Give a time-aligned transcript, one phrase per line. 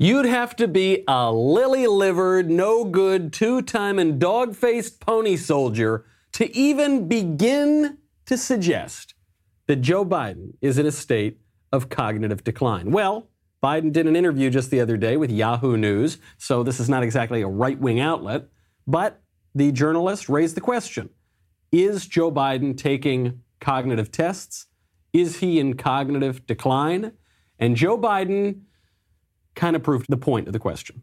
[0.00, 5.36] You'd have to be a lily livered, no good, two time and dog faced pony
[5.36, 9.14] soldier to even begin to suggest
[9.66, 11.40] that Joe Biden is in a state
[11.72, 12.92] of cognitive decline.
[12.92, 13.26] Well,
[13.60, 17.02] Biden did an interview just the other day with Yahoo News, so this is not
[17.02, 18.46] exactly a right wing outlet,
[18.86, 19.20] but
[19.52, 21.10] the journalist raised the question
[21.72, 24.66] Is Joe Biden taking cognitive tests?
[25.12, 27.14] Is he in cognitive decline?
[27.58, 28.60] And Joe Biden
[29.58, 31.02] kind of proved the point of the question.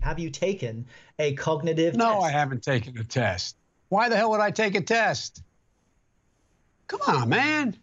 [0.00, 0.86] Have you taken
[1.18, 2.24] a cognitive no, test?
[2.24, 3.56] I haven't taken a test.
[3.88, 5.42] Why the hell would I take a test?
[6.86, 7.76] Come on, man.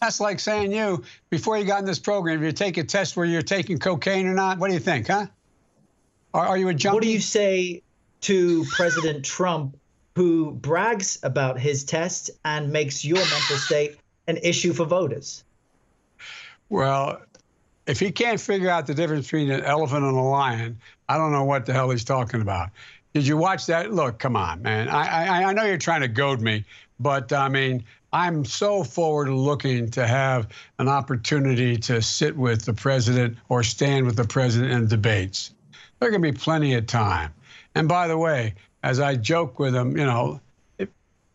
[0.00, 3.16] That's like saying you, before you got in this program, if you take a test
[3.16, 5.26] where you're taking cocaine or not, what do you think, huh?
[6.34, 6.94] Are, are you a junkie?
[6.94, 7.82] What do you say
[8.22, 9.78] to President Trump,
[10.16, 15.44] who brags about his test and makes your mental state an issue for voters?
[16.68, 17.20] Well,
[17.86, 21.32] if he can't figure out the difference between an elephant and a lion, I don't
[21.32, 22.70] know what the hell he's talking about.
[23.14, 23.92] Did you watch that?
[23.92, 24.88] Look, come on, man.
[24.88, 26.64] I, I, I know you're trying to goad me,
[27.00, 32.72] but I mean, I'm so forward looking to have an opportunity to sit with the
[32.72, 35.52] president or stand with the president in debates.
[36.00, 37.32] There can be plenty of time.
[37.74, 40.40] And by the way, as I joke with him, you know,
[40.78, 40.90] it,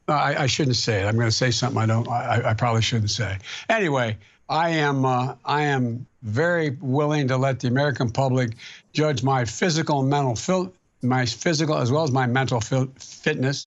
[0.07, 1.05] I, I, shouldn't say it.
[1.05, 2.07] I'm going to say something I don't.
[2.07, 3.37] I, I probably shouldn't say.
[3.69, 4.17] Anyway,
[4.51, 5.05] I am.
[5.05, 8.57] Uh, I am very willing to let the American public
[8.91, 13.65] judge my physical and mental, fil- my physical as well as my mental fil- fitness.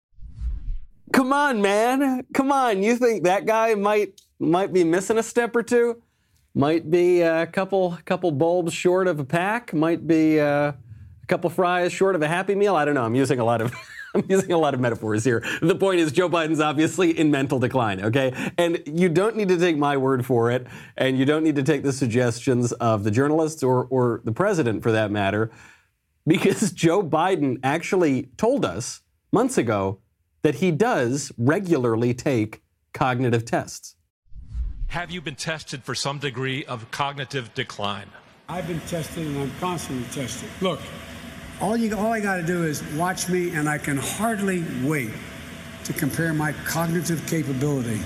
[1.15, 2.27] Come on, man.
[2.35, 2.83] Come on.
[2.83, 6.03] You think that guy might might be missing a step or two?
[6.55, 9.73] Might be a couple couple bulbs short of a pack.
[9.73, 12.77] Might be uh, a couple fries short of a Happy Meal.
[12.77, 13.05] I don't know.
[13.05, 13.75] I'm using a lot of.
[14.25, 15.45] I'm using a lot of metaphors here.
[15.61, 18.33] The point is, Joe Biden's obviously in mental decline, okay?
[18.57, 21.63] And you don't need to take my word for it, and you don't need to
[21.63, 25.51] take the suggestions of the journalists or, or the president for that matter,
[26.27, 29.99] because Joe Biden actually told us months ago
[30.43, 33.97] that he does regularly take cognitive tests.
[34.89, 38.07] Have you been tested for some degree of cognitive decline?
[38.49, 40.49] I've been tested and I'm constantly tested.
[40.61, 40.79] Look,
[41.65, 45.11] all you all I got to do is watch me and I can hardly wait
[45.85, 48.01] to compare my cognitive capability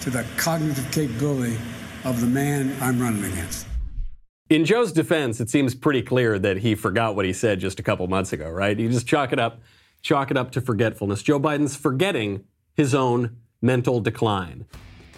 [0.00, 1.58] to the cognitive capability
[2.04, 3.66] of the man I'm running against.
[4.48, 7.82] In Joe's defense, it seems pretty clear that he forgot what he said just a
[7.82, 8.78] couple months ago, right?
[8.78, 9.60] You just chalk it up,
[10.00, 11.22] chalk it up to forgetfulness.
[11.22, 12.44] Joe Biden's forgetting
[12.74, 14.64] his own mental decline.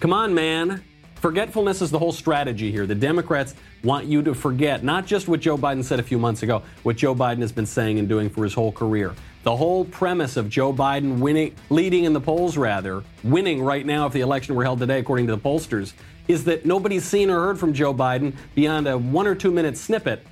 [0.01, 0.83] Come on, man.
[1.25, 2.85] Forgetfulness is the whole strategy here.
[2.85, 6.43] The Democrats want you to forget not just what Joe Biden said a few months
[6.43, 9.15] ago, what Joe Biden has been saying and doing for his whole career.
[9.41, 14.05] The whole premise of Joe Biden winning, leading in the polls, rather, winning right now
[14.05, 15.93] if the election were held today, according to the pollsters,
[16.27, 19.77] is that nobody's seen or heard from Joe Biden beyond a one or two minute
[19.77, 20.23] snippet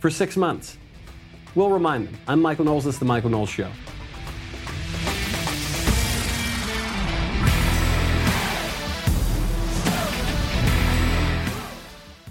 [0.00, 0.78] for six months.
[1.54, 2.18] We'll remind them.
[2.26, 2.86] I'm Michael Knowles.
[2.86, 3.70] This is The Michael Knowles Show.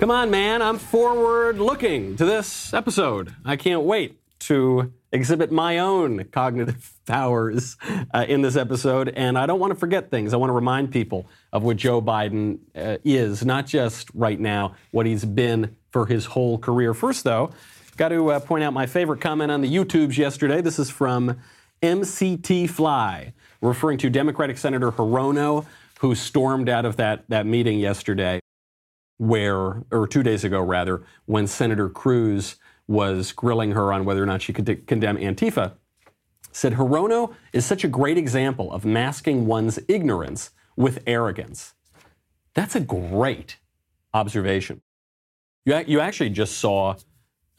[0.03, 0.61] Come on, man.
[0.61, 3.33] I'm forward looking to this episode.
[3.45, 7.77] I can't wait to exhibit my own cognitive powers
[8.13, 9.13] uh, in this episode.
[9.15, 10.33] And I don't want to forget things.
[10.33, 14.75] I want to remind people of what Joe Biden uh, is, not just right now,
[14.91, 16.93] what he's been for his whole career.
[16.93, 17.51] First, though,
[17.95, 20.59] got to uh, point out my favorite comment on the YouTubes yesterday.
[20.59, 21.39] This is from
[21.81, 23.31] MCT Fly,
[23.61, 25.65] referring to Democratic Senator Hirono,
[26.01, 28.41] who stormed out of that, that meeting yesterday
[29.17, 32.57] where, or two days ago rather, when Senator Cruz
[32.87, 35.73] was grilling her on whether or not she could de- condemn Antifa,
[36.51, 41.73] said Hirono is such a great example of masking one's ignorance with arrogance.
[42.53, 43.57] That's a great
[44.13, 44.81] observation.
[45.65, 46.95] You, you actually just saw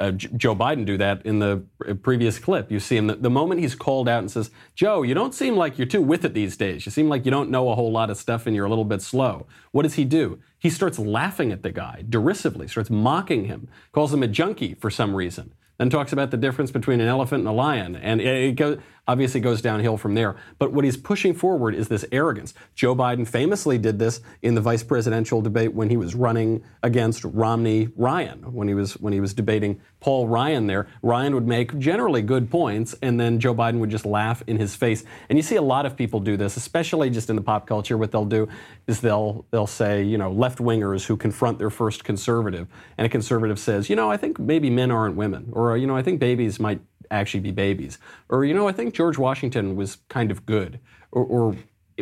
[0.00, 1.65] uh, Joe Biden do that in the
[2.03, 2.71] previous clip.
[2.71, 5.56] You see him the, the, moment he's called out and says, "Joe, you don't seem
[5.56, 6.84] like you're too with it these days.
[6.84, 8.84] You seem like you don't know a whole lot of stuff and you're a little
[8.84, 10.41] bit slow." What does he do?
[10.59, 14.91] He starts laughing at the guy derisively, starts mocking him, calls him a junkie for
[14.91, 17.97] some reason then talks about the difference between an elephant and a lion.
[17.97, 20.36] And it go, obviously goes downhill from there.
[20.58, 22.54] But what he's pushing forward is this arrogance.
[22.74, 27.24] Joe Biden famously did this in the vice presidential debate when he was running against
[27.24, 30.86] Romney Ryan, when he was when he was debating Paul Ryan there.
[31.02, 34.74] Ryan would make generally good points, and then Joe Biden would just laugh in his
[34.74, 35.04] face.
[35.28, 37.98] And you see a lot of people do this, especially just in the pop culture.
[37.98, 38.48] What they'll do
[38.86, 43.08] is they'll they'll say, you know, left wingers who confront their first conservative, and a
[43.08, 46.20] conservative says, you know, I think maybe men aren't women, or you know, I think
[46.20, 46.80] babies might
[47.10, 47.98] actually be babies.
[48.28, 50.80] Or, you know, I think George Washington was kind of good,
[51.12, 51.56] or, or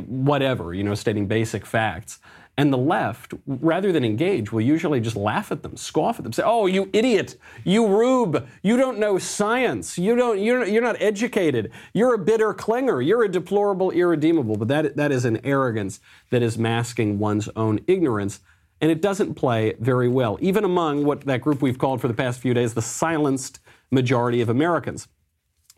[0.07, 2.19] whatever, you know, stating basic facts.
[2.59, 6.35] And the left, rather than engage, will usually just laugh at them, scoff at them,
[6.35, 7.37] say, "Oh, you idiot!
[7.65, 8.47] You rube!
[8.63, 9.97] You don't know science!
[9.97, 10.39] You don't!
[10.39, 11.73] You're, you're not educated!
[11.95, 13.05] You're a bitter clinger!
[13.05, 17.81] You're a deplorable irredeemable!" But that that is an arrogance that is masking one's own
[17.87, 18.41] ignorance,
[18.83, 22.15] and it doesn't play very well, even among what that group we've called for the
[22.15, 23.61] past few days the silenced
[23.93, 25.07] majority of Americans.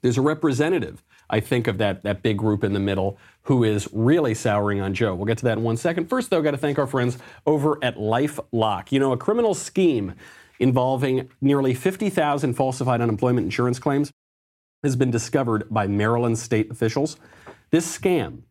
[0.01, 3.89] There's a representative I think of that, that big group in the middle who is
[3.93, 5.15] really souring on Joe.
[5.15, 6.09] We'll get to that in one second.
[6.09, 8.93] First, though, got to thank our friends over at LifeLock.
[8.93, 10.15] You know, a criminal scheme
[10.59, 14.13] involving nearly 50,000 falsified unemployment insurance claims
[14.83, 17.17] has been discovered by Maryland state officials.
[17.71, 18.43] This scam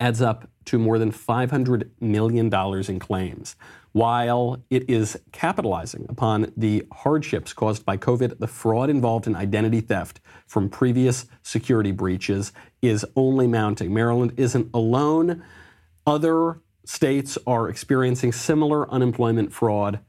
[0.00, 2.52] adds up to more than $500 million
[2.88, 3.56] in claims.
[3.92, 9.80] While it is capitalizing upon the hardships caused by COVID, the fraud involved in identity
[9.80, 12.52] theft from previous security breaches
[12.82, 13.92] is only mounting.
[13.92, 15.42] Maryland isn't alone.
[16.06, 20.00] Other states are experiencing similar unemployment fraud.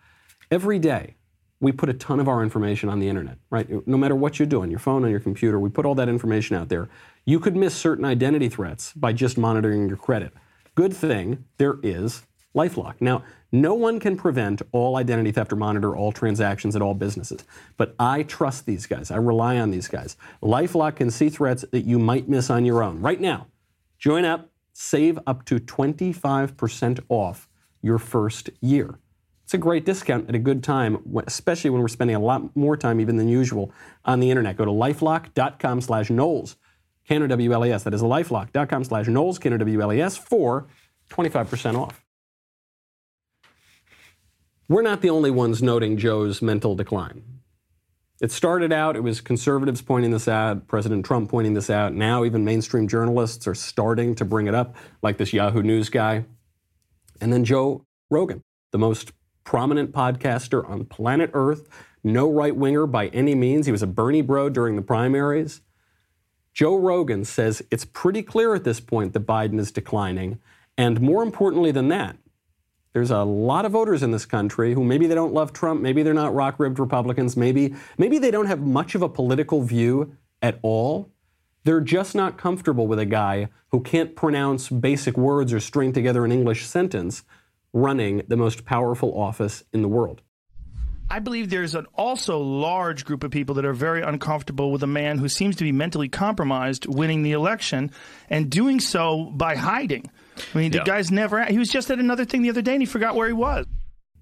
[0.51, 1.15] Every day,
[1.61, 3.85] we put a ton of our information on the internet, right?
[3.87, 6.55] No matter what you're doing, your phone, on your computer, we put all that information
[6.55, 6.89] out there.
[7.25, 10.33] You could miss certain identity threats by just monitoring your credit.
[10.75, 12.23] Good thing there is
[12.55, 12.95] Lifelock.
[12.99, 17.43] Now, no one can prevent all identity theft or monitor all transactions at all businesses,
[17.77, 19.11] but I trust these guys.
[19.11, 20.17] I rely on these guys.
[20.41, 23.01] Lifelock can see threats that you might miss on your own.
[23.01, 23.47] Right now,
[23.97, 27.47] join up, save up to 25% off
[27.81, 28.99] your first year.
[29.43, 32.77] It's a great discount at a good time, especially when we're spending a lot more
[32.77, 33.71] time even than usual
[34.05, 34.57] on the internet.
[34.57, 36.55] Go to lifelock.com slash Knowles,
[37.07, 37.83] Canada WLAS.
[37.83, 40.67] That is lifelock.com slash Knowles, WLAS for
[41.09, 42.05] 25% off.
[44.69, 47.23] We're not the only ones noting Joe's mental decline.
[48.21, 51.95] It started out, it was conservatives pointing this out, President Trump pointing this out.
[51.95, 56.25] Now, even mainstream journalists are starting to bring it up, like this Yahoo News guy.
[57.19, 59.11] And then Joe Rogan, the most
[59.43, 61.67] prominent podcaster on planet Earth,
[62.03, 63.65] no right winger by any means.
[63.65, 65.61] He was a Bernie bro during the primaries.
[66.53, 70.37] Joe Rogan says it's pretty clear at this point that Biden is declining.
[70.77, 72.17] And more importantly than that,
[72.93, 76.03] there's a lot of voters in this country who maybe they don't love Trump, maybe
[76.03, 80.59] they're not rock-ribbed Republicans, maybe maybe they don't have much of a political view at
[80.61, 81.11] all.
[81.65, 86.25] They're just not comfortable with a guy who can't pronounce basic words or string together
[86.25, 87.23] an English sentence
[87.73, 90.21] running the most powerful office in the world.
[91.11, 94.87] I believe there's an also large group of people that are very uncomfortable with a
[94.87, 97.91] man who seems to be mentally compromised winning the election
[98.29, 100.09] and doing so by hiding.
[100.53, 100.83] I mean, the yeah.
[100.83, 101.43] guy's never.
[101.45, 103.65] He was just at another thing the other day and he forgot where he was.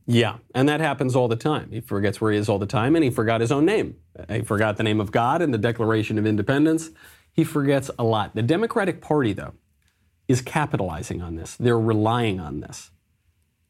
[0.09, 1.69] Yeah, and that happens all the time.
[1.69, 3.97] He forgets where he is all the time, and he forgot his own name.
[4.29, 6.91] He forgot the name of God and the Declaration of Independence.
[7.33, 8.33] He forgets a lot.
[8.33, 9.53] The Democratic Party, though,
[10.29, 11.57] is capitalizing on this.
[11.57, 12.89] They're relying on this.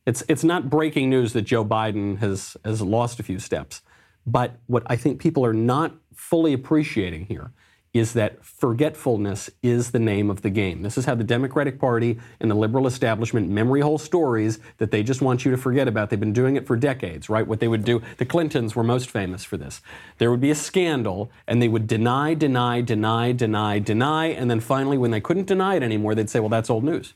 [0.05, 3.81] It's, it's not breaking news that Joe Biden has, has lost a few steps.
[4.27, 7.51] But what I think people are not fully appreciating here
[7.99, 10.81] is that forgetfulness is the name of the game.
[10.81, 15.03] This is how the Democratic Party and the liberal establishment memory hole stories that they
[15.03, 16.09] just want you to forget about.
[16.09, 17.47] They've been doing it for decades, right?
[17.47, 19.81] What they would do, the Clintons were most famous for this.
[20.17, 24.59] There would be a scandal, and they would deny, deny, deny, deny, deny, and then
[24.59, 27.13] finally, when they couldn't deny it anymore, they'd say, well, that's old news.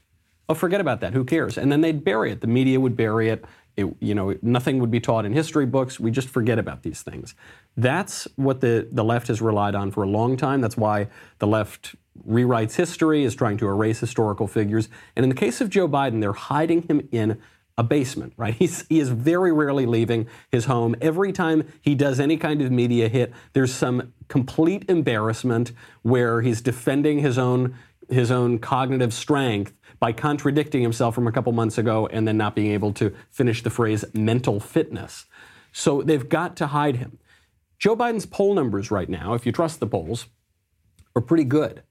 [0.49, 1.13] Oh, forget about that.
[1.13, 1.57] Who cares?
[1.57, 2.41] And then they'd bury it.
[2.41, 3.45] The media would bury it.
[3.77, 5.97] It, you know, nothing would be taught in history books.
[5.97, 7.35] We just forget about these things.
[7.77, 10.61] That's what the, the left has relied on for a long time.
[10.61, 11.07] That's why
[11.39, 11.95] the left
[12.27, 14.89] rewrites history, is trying to erase historical figures.
[15.15, 17.41] And in the case of Joe Biden, they're hiding him in
[17.77, 18.53] a basement, right?
[18.59, 20.95] He's, he is very rarely leaving his home.
[21.01, 25.71] Every time he does any kind of media hit, there's some complete embarrassment
[26.03, 27.75] where he's defending his own
[28.09, 32.55] his own cognitive strength by contradicting himself from a couple months ago and then not
[32.55, 35.27] being able to finish the phrase mental fitness.
[35.71, 37.19] So they've got to hide him.
[37.81, 40.27] Joe Biden's poll numbers right now, if you trust the polls,
[41.15, 41.81] are pretty good.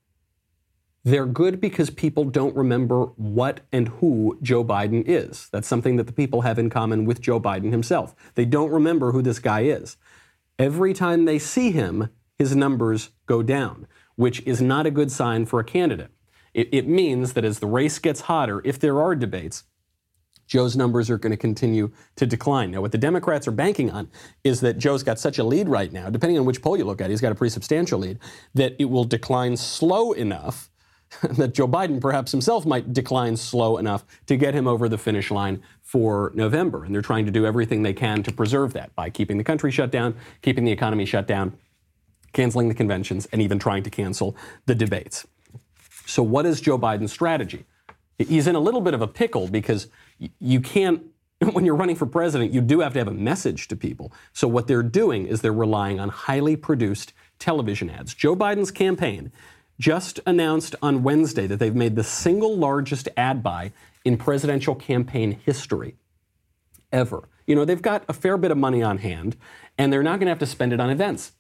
[1.03, 5.49] They're good because people don't remember what and who Joe Biden is.
[5.51, 8.15] That's something that the people have in common with Joe Biden himself.
[8.37, 9.97] They don't remember who this guy is.
[10.61, 15.45] Every time they see him, his numbers go down, which is not a good sign
[15.45, 16.13] for a candidate.
[16.55, 19.65] It, it means that as the race gets hotter, if there are debates,
[20.51, 22.73] Joe's numbers are going to continue to decline.
[22.73, 24.11] Now, what the Democrats are banking on
[24.43, 27.01] is that Joe's got such a lead right now, depending on which poll you look
[27.01, 28.19] at, he's got a pretty substantial lead,
[28.55, 30.69] that it will decline slow enough
[31.23, 35.31] that Joe Biden perhaps himself might decline slow enough to get him over the finish
[35.31, 36.85] line for November.
[36.85, 39.71] And they're trying to do everything they can to preserve that by keeping the country
[39.71, 41.57] shut down, keeping the economy shut down,
[42.33, 45.27] canceling the conventions, and even trying to cancel the debates.
[46.07, 47.67] So, what is Joe Biden's strategy?
[48.19, 49.89] He's in a little bit of a pickle because
[50.39, 51.03] you can't,
[51.53, 54.13] when you're running for president, you do have to have a message to people.
[54.33, 58.15] So what they're doing is they're relying on highly produced television ads.
[58.15, 59.33] Joe Biden's campaign
[59.79, 63.73] just announced on Wednesday that they've made the single largest ad buy
[64.05, 65.97] in presidential campaign history
[66.93, 67.29] ever.
[67.47, 69.37] You know, they've got a fair bit of money on hand,
[69.79, 71.33] and they're not going to have to spend it on events.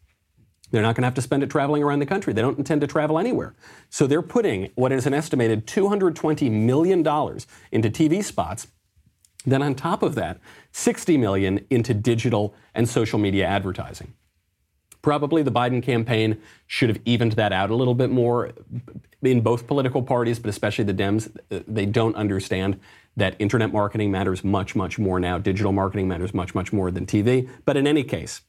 [0.70, 2.32] They're not going to have to spend it traveling around the country.
[2.32, 3.54] They don't intend to travel anywhere.
[3.88, 8.68] So they're putting what is an estimated $220 million into TV spots.
[9.44, 10.38] Then on top of that,
[10.72, 14.14] 60 million into digital and social media advertising.
[15.02, 18.52] Probably the Biden campaign should have evened that out a little bit more
[19.22, 21.34] in both political parties, but especially the Dems.
[21.48, 22.78] They don't understand
[23.16, 25.38] that internet marketing matters much, much more now.
[25.38, 27.48] Digital marketing matters much, much more than TV.
[27.64, 28.42] But in any case,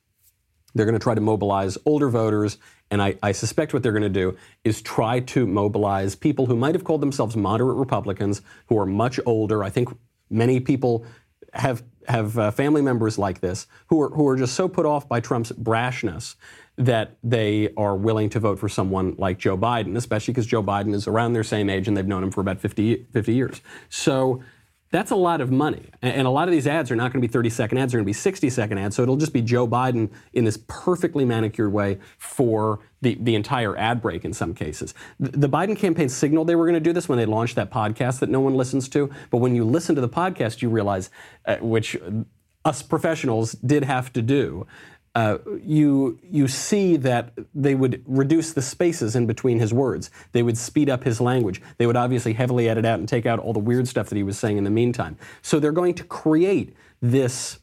[0.74, 2.58] they're going to try to mobilize older voters,
[2.90, 6.56] and I, I suspect what they're going to do is try to mobilize people who
[6.56, 9.64] might have called themselves moderate Republicans, who are much older.
[9.64, 9.90] I think
[10.30, 11.06] many people
[11.54, 15.08] have have uh, family members like this who are who are just so put off
[15.08, 16.36] by Trump's brashness
[16.78, 20.94] that they are willing to vote for someone like Joe Biden, especially because Joe Biden
[20.94, 23.62] is around their same age and they've known him for about 50, 50 years.
[23.90, 24.42] So
[24.92, 25.90] that's a lot of money.
[26.02, 28.00] And a lot of these ads are not going to be 30 second ads, they're
[28.00, 28.96] going to be 60 second ads.
[28.96, 33.76] So it'll just be Joe Biden in this perfectly manicured way for the, the entire
[33.78, 34.94] ad break in some cases.
[35.20, 38.20] The Biden campaign signaled they were going to do this when they launched that podcast
[38.20, 39.10] that no one listens to.
[39.30, 41.10] But when you listen to the podcast, you realize,
[41.46, 41.98] uh, which
[42.66, 44.68] us professionals did have to do,
[45.14, 50.10] uh, you you see that they would reduce the spaces in between his words.
[50.32, 51.62] They would speed up his language.
[51.78, 54.24] They would obviously heavily edit out and take out all the weird stuff that he
[54.24, 55.18] was saying in the meantime.
[55.42, 57.60] So they're going to create this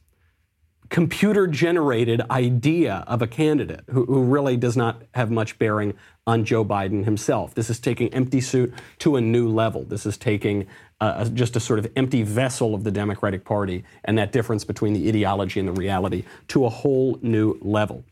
[0.91, 5.95] computer generated idea of a candidate who, who, really does not have much bearing
[6.27, 7.55] on Joe Biden himself.
[7.55, 9.85] This is taking empty suit to a new level.
[9.85, 10.67] This is taking
[11.01, 14.93] uh, just a sort of empty vessel of the Democratic Party and that difference between
[14.93, 18.05] the ideology and the reality to a whole new level.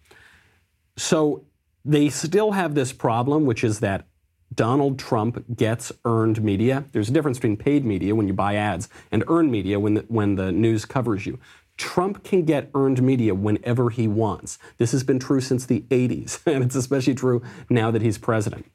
[0.97, 1.45] So
[1.85, 4.07] they still have this problem, which is that
[4.55, 6.85] Donald Trump gets earned media.
[6.93, 10.05] There's a difference between paid media when you buy ads and earned media when the,
[10.09, 11.39] when the news covers you.
[11.77, 14.59] Trump can get earned media whenever he wants.
[14.79, 18.67] This has been true since the 80s, and it's especially true now that he's president.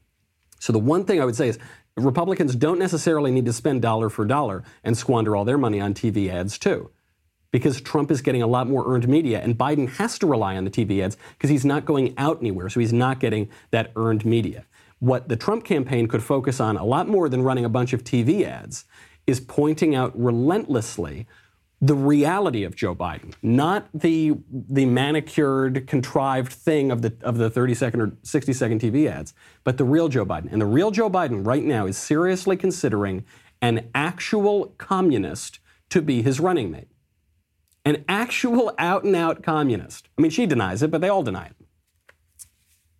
[0.60, 1.58] So the one thing I would say is
[1.98, 5.94] Republicans don't necessarily need to spend dollar for dollar and squander all their money on
[5.94, 6.90] TV ads too.
[7.52, 10.64] Because Trump is getting a lot more earned media, and Biden has to rely on
[10.64, 14.24] the TV ads because he's not going out anywhere, so he's not getting that earned
[14.24, 14.66] media.
[15.00, 18.06] What the Trump campaign could focus on a lot more than running a bunch of
[18.06, 18.86] TV ads
[19.28, 21.28] is pointing out relentlessly
[21.84, 27.50] the reality of Joe Biden, not the the manicured, contrived thing of the of the
[27.50, 29.34] 30 second or 60 second TV ads,
[29.64, 30.52] but the real Joe Biden.
[30.52, 33.26] And the real Joe Biden right now is seriously considering
[33.64, 35.60] an actual communist
[35.90, 36.88] to be his running mate.
[37.84, 40.08] An actual out and out communist.
[40.18, 41.56] I mean, she denies it, but they all deny it.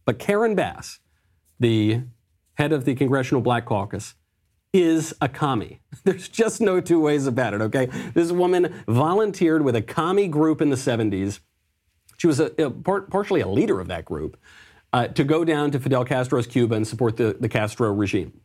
[0.06, 1.00] But Karen Bass,
[1.60, 2.02] the
[2.56, 4.16] head of the Congressional Black Caucus,
[4.74, 5.82] is a commie.
[6.04, 7.88] There's just no two ways about it, okay?
[8.14, 11.40] This woman volunteered with a commie group in the 70s.
[12.18, 14.38] She was a, a part, partially a leader of that group
[14.94, 18.40] uh, to go down to Fidel Castro's Cuba and support the, the Castro regime.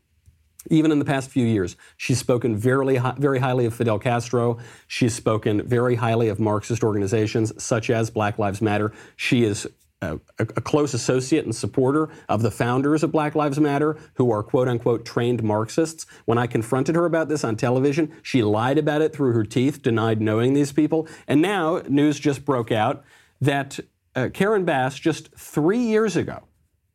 [0.68, 4.58] Even in the past few years, she's spoken very, very highly of Fidel Castro.
[4.88, 8.92] She's spoken very highly of Marxist organizations such as Black Lives Matter.
[9.14, 9.68] She is
[10.02, 14.42] a, a, close associate and supporter of the founders of Black Lives Matter, who are
[14.42, 16.04] quote unquote trained Marxists.
[16.26, 19.82] When I confronted her about this on television, she lied about it through her teeth,
[19.82, 21.08] denied knowing these people.
[21.26, 23.04] And now news just broke out
[23.40, 23.80] that
[24.14, 26.44] uh, Karen Bass, just three years ago,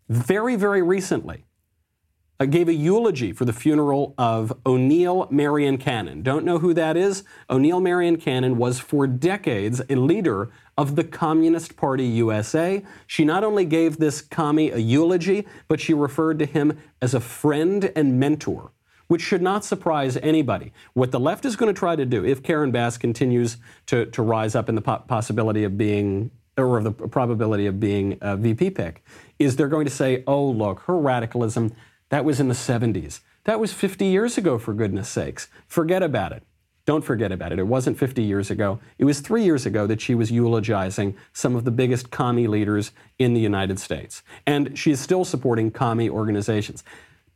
[0.09, 1.45] very, very recently,
[2.39, 6.23] uh, gave a eulogy for the funeral of Oneal Marion Cannon.
[6.23, 7.23] Don't know who that is?
[7.49, 12.83] Oneal Marion Cannon was for decades a leader of the Communist Party USA.
[13.07, 17.19] She not only gave this commie a eulogy, but she referred to him as a
[17.19, 18.71] friend and mentor,
[19.07, 20.73] which should not surprise anybody.
[20.93, 24.21] What the left is going to try to do, if Karen Bass continues to, to
[24.21, 28.35] rise up in the po- possibility of being or of the probability of being a
[28.35, 29.03] VP pick,
[29.39, 31.73] is they're going to say, oh, look, her radicalism,
[32.09, 33.21] that was in the 70s.
[33.45, 35.47] That was 50 years ago, for goodness sakes.
[35.67, 36.43] Forget about it.
[36.85, 37.59] Don't forget about it.
[37.59, 38.79] It wasn't 50 years ago.
[38.97, 42.91] It was three years ago that she was eulogizing some of the biggest commie leaders
[43.19, 44.23] in the United States.
[44.47, 46.83] And she is still supporting commie organizations.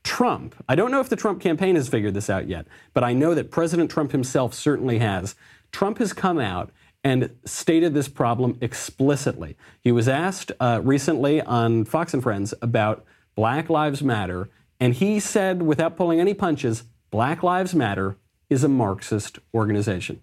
[0.03, 3.13] Trump, I don't know if the Trump campaign has figured this out yet, but I
[3.13, 5.35] know that President Trump himself certainly has.
[5.71, 6.71] Trump has come out
[7.03, 9.55] and stated this problem explicitly.
[9.81, 14.49] He was asked uh, recently on Fox and Friends about Black Lives Matter,
[14.79, 18.17] and he said, without pulling any punches, Black Lives Matter
[18.49, 20.21] is a Marxist organization.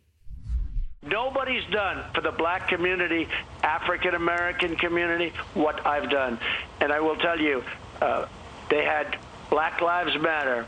[1.04, 3.28] Nobody's done for the black community,
[3.62, 6.38] African American community, what I've done.
[6.80, 7.64] And I will tell you,
[8.00, 8.26] uh,
[8.70, 9.18] they had
[9.50, 10.64] Black Lives Matter.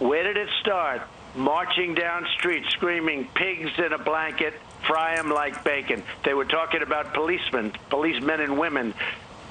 [0.00, 1.02] Where did it start?
[1.36, 4.54] Marching down streets, screaming, pigs in a blanket,
[4.86, 6.02] fry them like bacon.
[6.24, 8.94] They were talking about policemen, policemen and women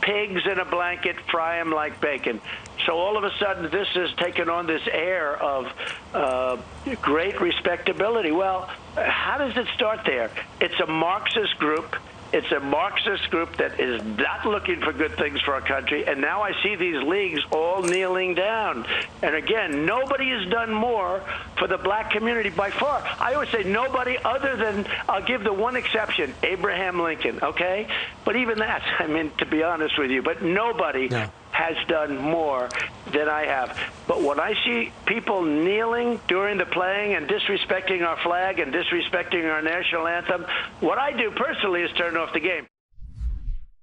[0.08, 2.40] pigs in a blanket, fry them like bacon.
[2.86, 5.68] So all of a sudden, this has taken on this air of
[6.14, 6.58] uh,
[7.02, 8.32] great respectability.
[8.32, 10.32] Well, how does it start there?
[10.62, 11.98] It's a Marxist group
[12.34, 16.06] it's a Marxist group that is not looking for good things for our country.
[16.06, 18.86] And now I see these leagues all kneeling down.
[19.22, 21.22] And again, nobody has done more
[21.58, 23.02] for the black community by far.
[23.20, 27.88] I always say nobody other than, I'll give the one exception, Abraham Lincoln, okay?
[28.26, 31.10] But even that, I mean, to be honest with you, but nobody
[31.58, 32.70] has done more
[33.12, 33.76] than I have.
[34.08, 39.52] But when I see people kneeling during the playing and disrespecting our flag and disrespecting
[39.52, 40.46] our national anthem,
[40.82, 42.68] what I do personally is turn off the game.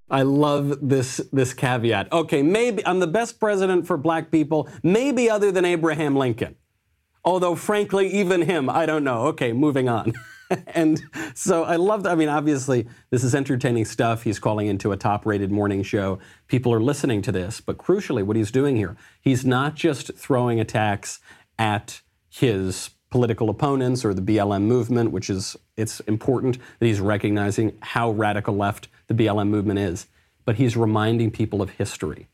[0.09, 2.13] I love this this caveat.
[2.13, 6.55] Okay, maybe I'm the best president for black people, maybe other than Abraham Lincoln.
[7.25, 9.27] Although frankly, even him, I don't know.
[9.29, 10.13] Okay, moving on.
[10.69, 11.03] and
[11.35, 12.13] so I love that.
[12.13, 14.23] I mean, obviously, this is entertaining stuff.
[14.23, 16.19] He's calling into a top rated morning show.
[16.49, 17.61] People are listening to this.
[17.61, 21.21] But crucially, what he's doing here, he's not just throwing attacks
[21.59, 27.77] at his political opponents or the BLM movement, which is, it's important that he's recognizing
[27.81, 30.07] how radical left the BLM movement is.
[30.45, 32.29] But he's reminding people of history.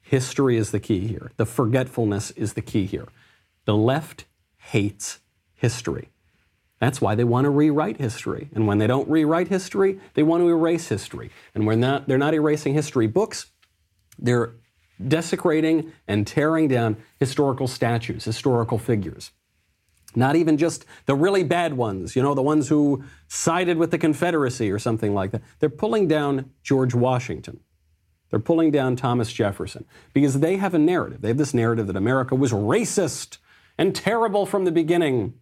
[0.00, 1.32] History is the key here.
[1.36, 3.08] The forgetfulness is the key here.
[3.64, 4.26] The left
[4.58, 5.18] hates
[5.54, 6.10] history.
[6.80, 8.50] That's why they want to rewrite history.
[8.54, 11.30] And when they don't rewrite history, they want to erase history.
[11.54, 13.46] And when not, they're not erasing history books,
[14.18, 14.54] they're
[15.06, 19.30] desecrating and tearing down historical statues, historical figures.
[20.14, 23.98] Not even just the really bad ones, you know, the ones who sided with the
[23.98, 25.42] Confederacy or something like that.
[25.58, 27.60] They're pulling down George Washington.
[28.30, 31.20] They're pulling down Thomas Jefferson because they have a narrative.
[31.20, 33.38] They have this narrative that America was racist
[33.78, 35.34] and terrible from the beginning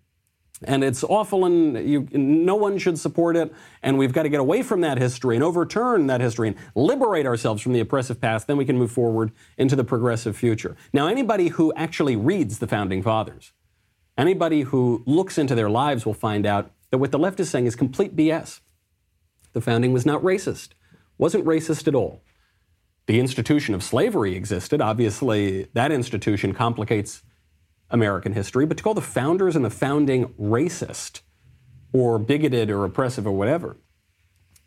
[0.62, 3.53] and it's awful and you, no one should support it.
[3.83, 7.27] And we've got to get away from that history and overturn that history and liberate
[7.27, 8.47] ourselves from the oppressive past.
[8.47, 10.77] Then we can move forward into the progressive future.
[10.93, 13.53] Now anybody who actually reads the founding fathers
[14.17, 17.67] anybody who looks into their lives will find out that what the left is saying
[17.67, 18.61] is complete bs
[19.53, 20.69] the founding was not racist
[21.19, 22.23] wasn't racist at all.
[23.07, 24.81] The institution of slavery existed.
[24.81, 27.23] Obviously that institution complicates
[27.90, 31.20] American history, but to call the founders and the founding racist
[31.92, 33.77] or bigoted or oppressive or whatever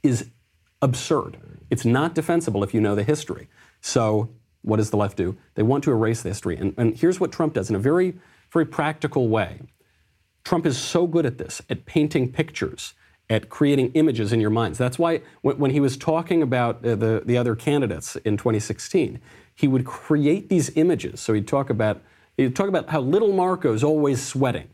[0.04, 0.30] is
[0.82, 1.38] absurd.
[1.70, 3.50] It's not defensible if you know the history.
[3.82, 4.30] So,
[4.62, 5.38] what does the left do?
[5.56, 6.58] They want to erase the history.
[6.58, 8.18] And, and here's what Trump does in a very,
[8.52, 9.62] very practical way.
[10.44, 12.94] Trump is so good at this, at painting pictures,
[13.30, 14.78] at creating images in your minds.
[14.78, 19.20] That's why when, when he was talking about uh, the, the other candidates in 2016,
[19.54, 21.20] he would create these images.
[21.20, 22.02] So he'd talk about
[22.38, 24.70] you talk about how little Marco is always sweating.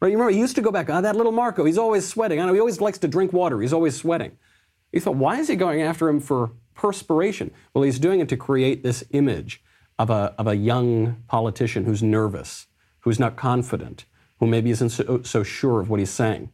[0.00, 0.08] Right?
[0.08, 2.40] You remember, he used to go back, oh, that little Marco, he's always sweating.
[2.40, 4.36] I know he always likes to drink water, he's always sweating.
[4.92, 7.50] You thought, why is he going after him for perspiration?
[7.74, 9.62] Well, he's doing it to create this image
[9.98, 12.68] of a, of a young politician who's nervous,
[13.00, 14.04] who's not confident,
[14.38, 16.50] who maybe isn't so, so sure of what he's saying.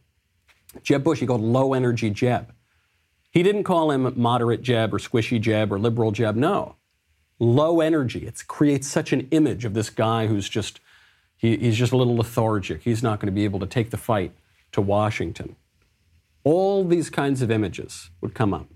[0.81, 2.53] Jeb Bush, he called low energy Jeb.
[3.29, 6.35] He didn't call him moderate Jeb or squishy Jeb or liberal Jeb.
[6.35, 6.77] No
[7.39, 8.25] low energy.
[8.25, 10.79] It creates such an image of this guy who's just,
[11.37, 12.83] he, he's just a little lethargic.
[12.83, 14.31] He's not going to be able to take the fight
[14.71, 15.55] to Washington.
[16.43, 18.67] All these kinds of images would come up.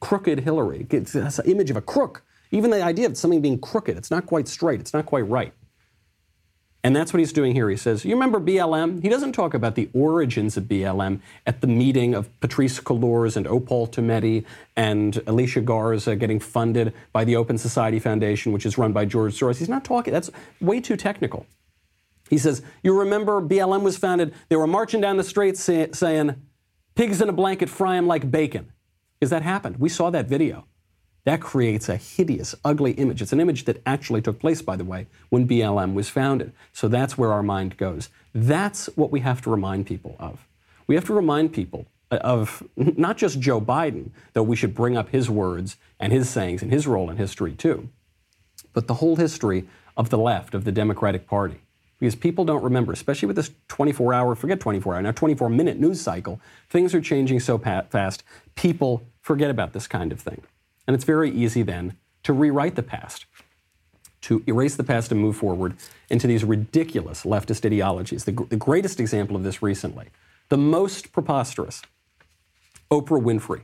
[0.00, 2.24] Crooked Hillary, it's, it's an image of a crook.
[2.50, 5.52] Even the idea of something being crooked, it's not quite straight, it's not quite right.
[6.84, 7.68] And that's what he's doing here.
[7.68, 9.02] He says, You remember BLM?
[9.02, 13.46] He doesn't talk about the origins of BLM at the meeting of Patrisse Cullors and
[13.46, 14.44] Opal Tometi
[14.76, 19.38] and Alicia Garza getting funded by the Open Society Foundation, which is run by George
[19.38, 19.58] Soros.
[19.58, 21.46] He's not talking, that's way too technical.
[22.30, 26.40] He says, You remember BLM was founded, they were marching down the streets say, saying,
[26.94, 28.72] Pigs in a blanket, fry them like bacon.
[29.18, 29.78] Because that happened.
[29.78, 30.66] We saw that video.
[31.24, 33.20] That creates a hideous, ugly image.
[33.20, 36.52] It's an image that actually took place, by the way, when BLM was founded.
[36.72, 38.08] So that's where our mind goes.
[38.34, 40.46] That's what we have to remind people of.
[40.86, 44.96] We have to remind people uh, of not just Joe Biden, though we should bring
[44.96, 47.88] up his words and his sayings and his role in history too,
[48.72, 51.60] but the whole history of the left, of the Democratic Party.
[51.98, 55.78] Because people don't remember, especially with this 24 hour, forget 24 hour, now 24 minute
[55.78, 58.22] news cycle, things are changing so fast,
[58.54, 60.42] people forget about this kind of thing.
[60.88, 63.26] And it's very easy then to rewrite the past.
[64.20, 65.76] to erase the past and move forward
[66.10, 68.24] into these ridiculous leftist ideologies.
[68.24, 70.08] The, the greatest example of this recently,
[70.48, 71.82] the most preposterous,
[72.90, 73.62] Oprah Winfrey.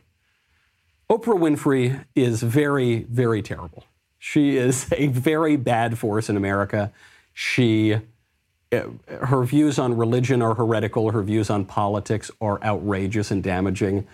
[1.10, 3.84] Oprah Winfrey is very, very terrible.
[4.18, 6.92] She is a very bad force in America.
[7.32, 7.94] She,
[8.72, 8.82] uh,
[9.22, 11.10] her views on religion are heretical.
[11.10, 14.06] Her views on politics are outrageous and damaging.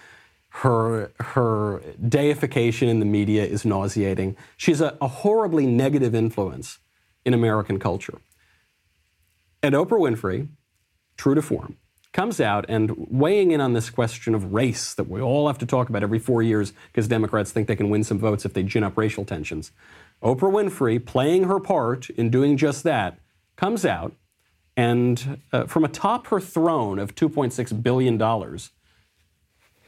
[0.51, 4.37] Her, her deification in the media is nauseating.
[4.57, 6.79] She's a, a horribly negative influence
[7.25, 8.21] in American culture.
[9.63, 10.49] And Oprah Winfrey,
[11.17, 11.77] true to form,
[12.13, 15.67] comes out and weighing in on this question of race that we all have to
[15.67, 18.63] talk about every four years because Democrats think they can win some votes if they
[18.63, 19.71] gin up racial tensions.
[20.23, 23.21] Oprah Winfrey, playing her part in doing just that,
[23.57, 24.15] comes out
[24.77, 28.19] and, uh, from atop her throne of $2.6 billion,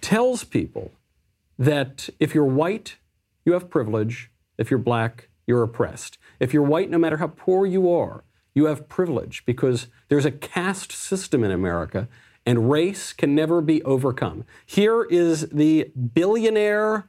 [0.02, 0.92] tells people
[1.58, 2.96] that if you're white,
[3.46, 4.30] you have privilege.
[4.58, 6.18] If you're black, you're oppressed.
[6.38, 10.30] If you're white, no matter how poor you are, you have privilege because there's a
[10.30, 12.08] caste system in America
[12.44, 14.44] and race can never be overcome.
[14.66, 17.08] Here is the billionaire,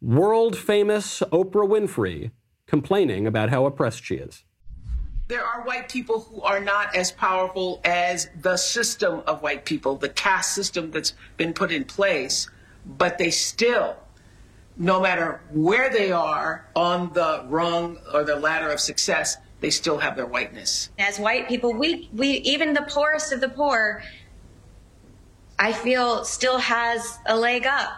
[0.00, 2.32] world famous Oprah Winfrey
[2.66, 4.44] complaining about how oppressed she is.
[5.28, 9.96] There are white people who are not as powerful as the system of white people,
[9.96, 12.48] the caste system that's been put in place,
[12.86, 13.96] but they still,
[14.78, 19.98] no matter where they are on the rung or the ladder of success, they still
[19.98, 20.88] have their whiteness.
[20.98, 24.02] As white people, we, we even the poorest of the poor,
[25.58, 27.90] I feel still has a leg up.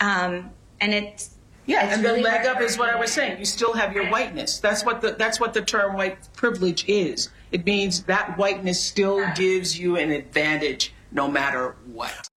[0.00, 0.50] Um,
[0.82, 1.37] and it's
[1.68, 3.38] yeah, it's and really the leg up is what I was saying.
[3.38, 4.58] You still have your whiteness.
[4.58, 7.28] That's what the that's what the term white privilege is.
[7.52, 12.28] It means that whiteness still gives you an advantage no matter what.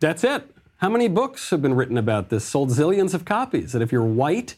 [0.00, 0.54] That's it.
[0.76, 2.44] How many books have been written about this?
[2.44, 3.72] Sold zillions of copies.
[3.72, 4.56] That if you're white,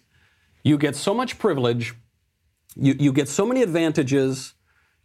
[0.65, 1.95] you get so much privilege,
[2.75, 4.55] you, you get so many advantages.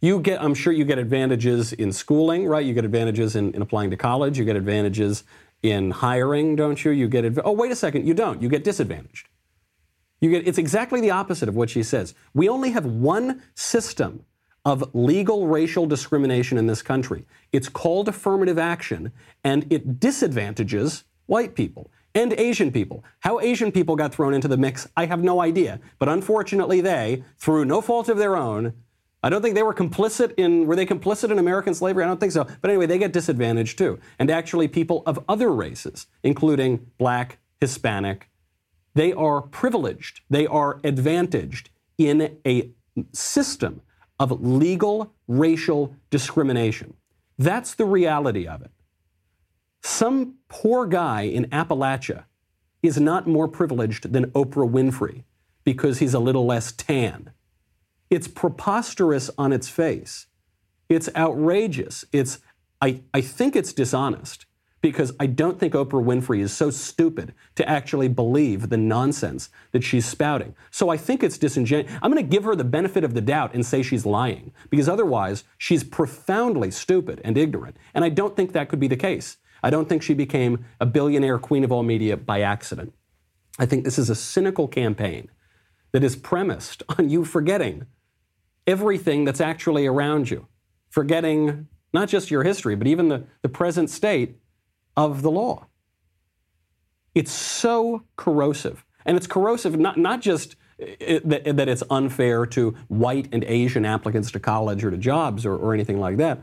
[0.00, 2.64] You get, I'm sure you get advantages in schooling, right?
[2.64, 4.38] You get advantages in, in applying to college.
[4.38, 5.24] You get advantages
[5.62, 6.90] in hiring, don't you?
[6.90, 8.40] You get, adv- oh, wait a second, you don't.
[8.42, 9.28] You get disadvantaged.
[10.20, 12.14] You get, it's exactly the opposite of what she says.
[12.34, 14.24] We only have one system
[14.64, 17.24] of legal racial discrimination in this country.
[17.52, 19.12] It's called affirmative action,
[19.44, 23.04] and it disadvantages white people and Asian people.
[23.20, 25.80] How Asian people got thrown into the mix, I have no idea.
[25.98, 28.74] But unfortunately, they, through no fault of their own,
[29.22, 32.04] I don't think they were complicit in, were they complicit in American slavery?
[32.04, 32.46] I don't think so.
[32.60, 33.98] But anyway, they get disadvantaged too.
[34.18, 38.30] And actually, people of other races, including black, Hispanic,
[38.94, 42.70] they are privileged, they are advantaged in a
[43.12, 43.82] system
[44.20, 46.94] of legal racial discrimination.
[47.38, 48.70] That's the reality of it.
[49.82, 52.24] Some poor guy in Appalachia
[52.82, 55.24] is not more privileged than Oprah Winfrey
[55.64, 57.30] because he's a little less tan.
[58.10, 60.26] It's preposterous on its face.
[60.88, 62.04] It's outrageous.
[62.12, 62.38] It's,
[62.80, 64.46] I, I think it's dishonest
[64.80, 69.82] because I don't think Oprah Winfrey is so stupid to actually believe the nonsense that
[69.82, 70.54] she's spouting.
[70.70, 71.92] So I think it's disingenuous.
[72.00, 74.88] I'm going to give her the benefit of the doubt and say she's lying because
[74.88, 77.76] otherwise she's profoundly stupid and ignorant.
[77.92, 79.38] And I don't think that could be the case.
[79.62, 82.94] I don't think she became a billionaire queen of all media by accident.
[83.58, 85.28] I think this is a cynical campaign
[85.90, 87.86] that is premised on you forgetting
[88.68, 90.46] everything that's actually around you,
[90.90, 94.36] forgetting not just your history, but even the, the present state
[94.96, 95.66] of the law.
[97.14, 98.84] It's so corrosive.
[99.04, 103.84] And it's corrosive not, not just it, that, that, it's unfair to white and Asian
[103.84, 106.42] applicants to college or to jobs or, or anything like that.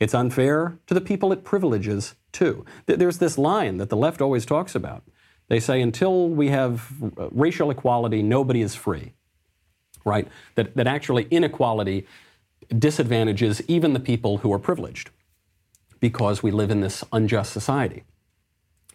[0.00, 2.64] It's unfair to the people it privileges, too.
[2.86, 5.04] There's this line that the left always talks about.
[5.48, 9.14] They say, until we have uh, racial equality, nobody is free,
[10.04, 10.28] right?
[10.54, 12.06] That, that actually inequality
[12.78, 15.10] disadvantages even the people who are privileged
[15.98, 18.04] because we live in this unjust society.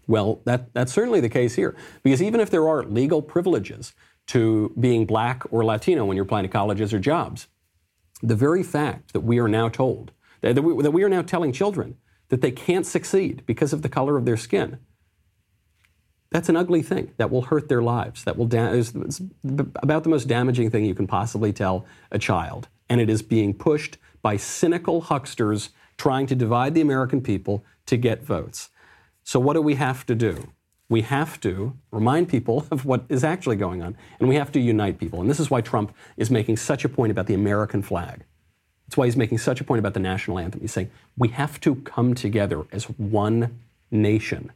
[0.08, 1.76] Well, that, that's certainly the case here.
[2.04, 3.94] Because even if there are legal privileges
[4.28, 7.48] to being black or Latino when you're applying to colleges or jobs,
[8.22, 11.52] the very fact that we are now told, that we, that we are now telling
[11.52, 11.98] children
[12.30, 14.80] that they can't succeed because of the color of their skin,
[16.36, 18.26] that's an ugly thing that will hurt their lives.
[18.26, 18.94] That will da- is,
[19.82, 22.68] about the most damaging thing you can possibly tell a child.
[22.90, 27.96] And it is being pushed by cynical hucksters trying to divide the American people to
[27.96, 28.70] get votes.
[29.24, 30.52] So, what do we have to do?
[30.90, 34.60] We have to remind people of what is actually going on, and we have to
[34.60, 35.22] unite people.
[35.22, 38.26] And this is why Trump is making such a point about the American flag.
[38.86, 40.60] That's why he's making such a point about the national anthem.
[40.60, 44.52] He's saying we have to come together as one nation.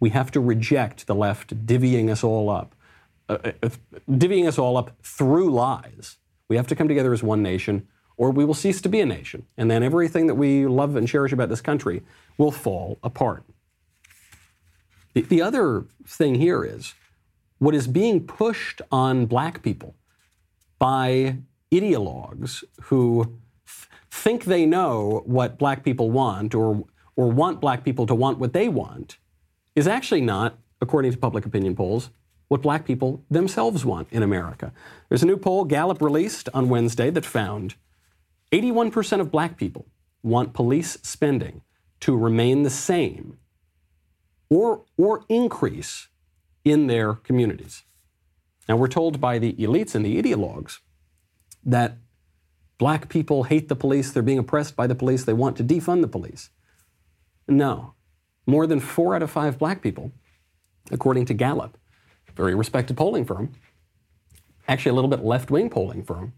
[0.00, 2.74] We have to reject the left divvying us all up
[3.28, 3.68] uh, uh,
[4.08, 6.16] divvying us all up through lies.
[6.48, 9.06] We have to come together as one nation, or we will cease to be a
[9.06, 9.46] nation.
[9.56, 12.02] And then everything that we love and cherish about this country
[12.38, 13.44] will fall apart.
[15.14, 16.94] The, the other thing here is
[17.58, 19.94] what is being pushed on black people
[20.78, 21.38] by
[21.72, 26.84] ideologues who th- think they know what black people want or,
[27.14, 29.18] or want black people to want what they want
[29.78, 32.10] is actually not, according to public opinion polls,
[32.48, 34.72] what black people themselves want in America.
[35.08, 37.76] There's a new poll Gallup released on Wednesday that found
[38.50, 39.86] 81% of black people
[40.24, 41.62] want police spending
[42.00, 43.38] to remain the same
[44.50, 46.08] or, or increase
[46.64, 47.84] in their communities.
[48.68, 50.78] Now, we're told by the elites and the ideologues
[51.64, 51.98] that
[52.78, 56.00] black people hate the police, they're being oppressed by the police, they want to defund
[56.00, 56.50] the police.
[57.46, 57.94] No.
[58.48, 60.10] More than four out of five black people,
[60.90, 61.76] according to Gallup,
[62.34, 63.52] very respected polling firm,
[64.66, 66.32] actually a little bit left wing polling firm,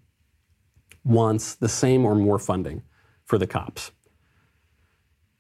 [1.05, 2.83] wants the same or more funding
[3.25, 3.93] for the cops.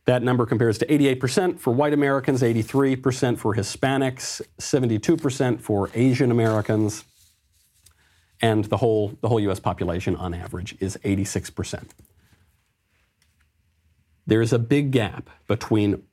[0.04, 7.02] That number compares to 88% for white Americans, 83% for Hispanics, 72% for Asian Americans,
[8.40, 11.88] and the whole, the whole US population on average is 86%.
[14.24, 16.04] There's a big gap between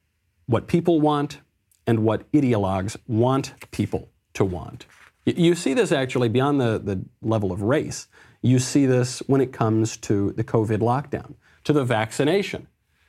[0.48, 1.40] what people want
[1.86, 4.86] and what ideologues want people to want.
[5.26, 8.08] You see this actually beyond the, the level of race.
[8.42, 12.68] You see this when it comes to the COVID lockdown, to the vaccination.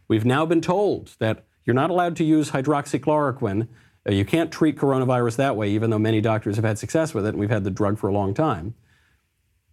[0.08, 3.68] We've now been told that you're not allowed to use hydroxychloroquine.
[4.08, 7.26] Uh, you can't treat coronavirus that way, even though many doctors have had success with
[7.26, 8.74] it, and we've had the drug for a long time.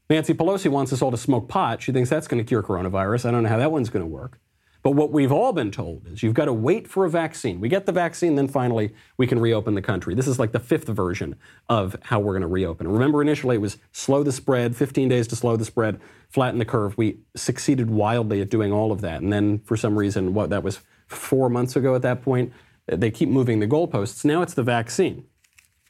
[0.09, 1.81] Nancy Pelosi wants us all to smoke pot.
[1.81, 3.25] She thinks that's going to cure coronavirus.
[3.25, 4.39] I don't know how that one's going to work.
[4.85, 7.59] But what we've all been told is you've got to wait for a vaccine.
[7.59, 10.13] We get the vaccine, then finally we can reopen the country.
[10.13, 12.87] This is like the fifth version of how we're going to reopen.
[12.87, 16.65] Remember, initially it was slow the spread, 15 days to slow the spread, flatten the
[16.65, 16.95] curve.
[16.99, 19.23] We succeeded wildly at doing all of that.
[19.23, 22.53] And then for some reason, what that was four months ago at that point,
[22.85, 24.23] they keep moving the goalposts.
[24.23, 25.25] Now it's the vaccine.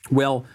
[0.10, 0.46] Well,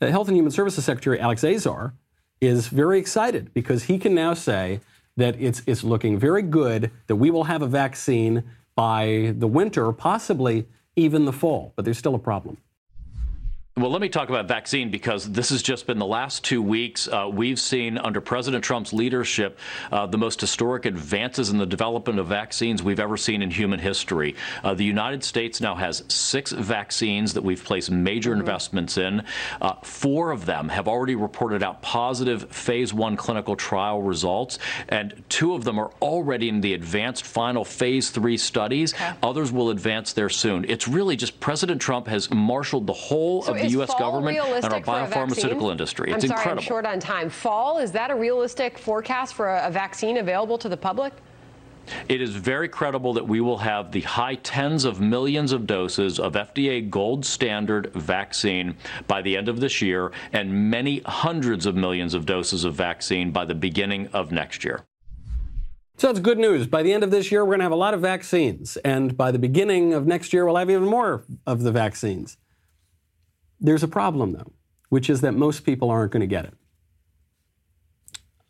[0.00, 1.94] the Health and Human Services Secretary Alex Azar
[2.42, 4.80] is very excited because he can now say,
[5.20, 9.92] that it's, it's looking very good that we will have a vaccine by the winter,
[9.92, 11.72] possibly even the fall.
[11.76, 12.58] But there's still a problem.
[13.76, 17.06] Well, let me talk about vaccine because this has just been the last two weeks.
[17.06, 19.60] Uh, we've seen under President Trump's leadership
[19.92, 23.78] uh, the most historic advances in the development of vaccines we've ever seen in human
[23.78, 24.34] history.
[24.64, 28.40] Uh, the United States now has six vaccines that we've placed major mm-hmm.
[28.40, 29.22] investments in.
[29.60, 35.22] Uh, four of them have already reported out positive phase one clinical trial results, and
[35.28, 38.94] two of them are already in the advanced final phase three studies.
[38.94, 39.12] Okay.
[39.22, 40.66] Others will advance there soon.
[40.68, 43.94] It's really just President Trump has marshaled the whole so of the U.S.
[43.98, 46.12] government and our biopharmaceutical industry.
[46.12, 46.62] It's I'm sorry, incredible.
[46.62, 47.30] I'm short on time.
[47.30, 51.12] Fall, is that a realistic forecast for a, a vaccine available to the public?
[52.08, 56.20] It is very credible that we will have the high tens of millions of doses
[56.20, 61.74] of FDA gold standard vaccine by the end of this year and many hundreds of
[61.74, 64.84] millions of doses of vaccine by the beginning of next year.
[65.96, 66.66] So that's good news.
[66.66, 68.78] By the end of this year, we're going to have a lot of vaccines.
[68.78, 72.38] And by the beginning of next year, we'll have even more of the vaccines.
[73.60, 74.52] There's a problem, though,
[74.88, 76.54] which is that most people aren't going to get it.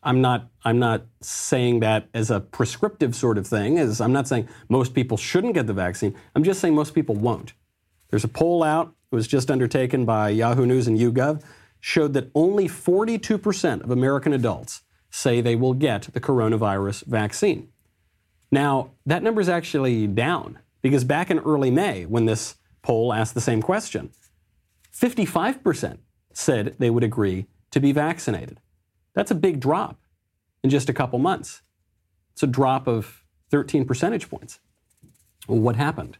[0.03, 4.27] I'm not, I'm not saying that as a prescriptive sort of thing, as I'm not
[4.27, 6.15] saying most people shouldn't get the vaccine.
[6.35, 7.53] I'm just saying most people won't.
[8.09, 11.43] There's a poll out, it was just undertaken by Yahoo News and YouGov,
[11.79, 17.69] showed that only 42% of American adults say they will get the coronavirus vaccine.
[18.51, 23.33] Now, that number is actually down because back in early May, when this poll asked
[23.33, 24.11] the same question,
[24.93, 25.97] 55%
[26.33, 28.59] said they would agree to be vaccinated.
[29.13, 29.99] That's a big drop
[30.63, 31.61] in just a couple months.
[32.33, 34.59] It's a drop of 13 percentage points.
[35.47, 36.17] Well, what happened?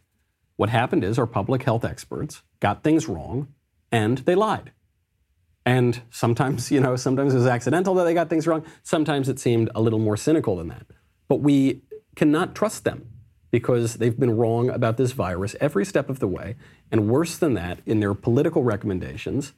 [0.58, 3.48] What happened is our public health experts got things wrong
[3.92, 4.72] and they lied.
[5.66, 8.66] And sometimes, you know, sometimes it was accidental that they got things wrong.
[8.84, 10.88] Sometimes it seemed a little more cynical than that.
[11.28, 11.84] But we
[12.16, 13.11] cannot trust them
[13.52, 16.56] because they've been wrong about this virus every step of the way.
[16.92, 19.54] And worse than that, in their political recommendations,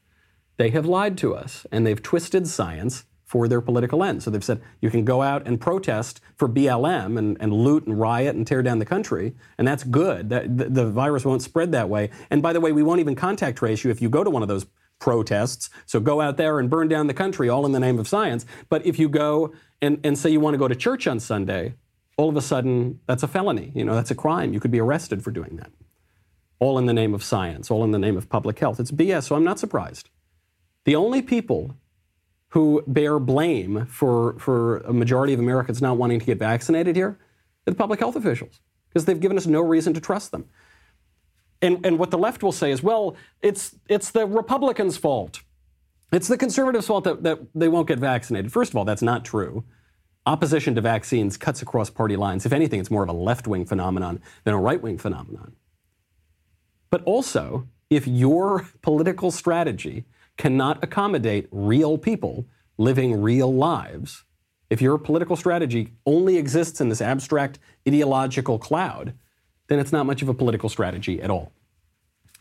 [0.57, 4.25] they have lied to us and they've twisted science for their political ends.
[4.25, 7.99] So they've said you can go out and protest for BLM and, and loot and
[7.99, 10.29] riot and tear down the country, and that's good.
[10.29, 12.11] That, the, the virus won't spread that way.
[12.29, 14.43] And by the way, we won't even contact trace you if you go to one
[14.43, 14.67] of those
[14.99, 15.71] protests.
[15.87, 18.45] So go out there and burn down the country, all in the name of science.
[18.69, 21.73] But if you go and, and say you want to go to church on Sunday,
[22.17, 23.71] all of a sudden that's a felony.
[23.75, 24.53] You know, that's a crime.
[24.53, 25.71] You could be arrested for doing that.
[26.59, 28.79] All in the name of science, all in the name of public health.
[28.79, 30.09] It's BS, so I'm not surprised
[30.85, 31.75] The only people
[32.49, 37.07] who bear blame for, for a majority of Americans not wanting to get vaccinated here
[37.07, 37.17] are
[37.65, 40.45] the public health officials because they've given us no reason to trust them.
[41.63, 45.41] And, and what the left will say is, well, it's, it's the Republicans' fault.
[46.11, 48.51] It's the conservatives' fault that, that they won't get vaccinated.
[48.51, 49.63] First of all, that's not true.
[50.25, 52.45] Opposition to vaccines cuts across party lines.
[52.45, 55.55] If anything, it's more of a left wing phenomenon than a right wing phenomenon.
[56.89, 60.05] But also, if your political strategy
[60.37, 62.45] cannot accommodate real people
[62.77, 64.23] living real lives,
[64.69, 69.13] if your political strategy only exists in this abstract ideological cloud,
[69.67, 71.51] then it's not much of a political strategy at all.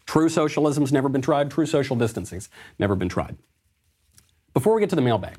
[0.07, 3.37] True socialism's never been tried, true social distancing's never been tried.
[4.55, 5.37] Before we get to the mailbag,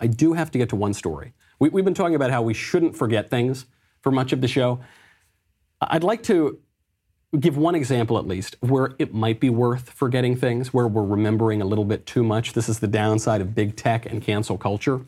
[0.00, 1.32] I do have to get to one story.
[1.58, 3.66] We, have been talking about how we shouldn't forget things
[4.00, 4.80] for much of the show.
[5.80, 6.58] I'd like to
[7.38, 11.60] give one example at least where it might be worth forgetting things, where we're remembering
[11.60, 12.52] a little bit too much.
[12.52, 15.02] This is the downside of big tech and cancel culture.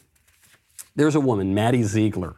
[0.96, 2.36] There's a woman, Maddie Ziegler.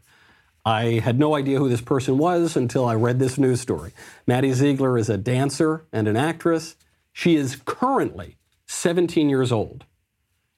[0.65, 3.93] I had no idea who this person was until I read this news story.
[4.27, 6.77] Maddie Ziegler is a dancer and an actress.
[7.13, 8.37] She is currently
[8.67, 9.85] 17 years old,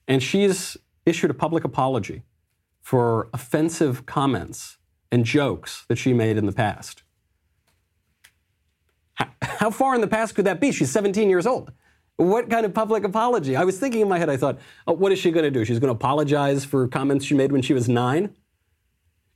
[0.07, 2.23] and she's issued a public apology
[2.81, 4.77] for offensive comments
[5.11, 7.03] and jokes that she made in the past.
[9.41, 10.71] How far in the past could that be?
[10.71, 11.71] She's 17 years old.
[12.17, 13.55] What kind of public apology?
[13.55, 15.65] I was thinking in my head, I thought, oh, what is she going to do?
[15.65, 18.35] She's going to apologize for comments she made when she was nine?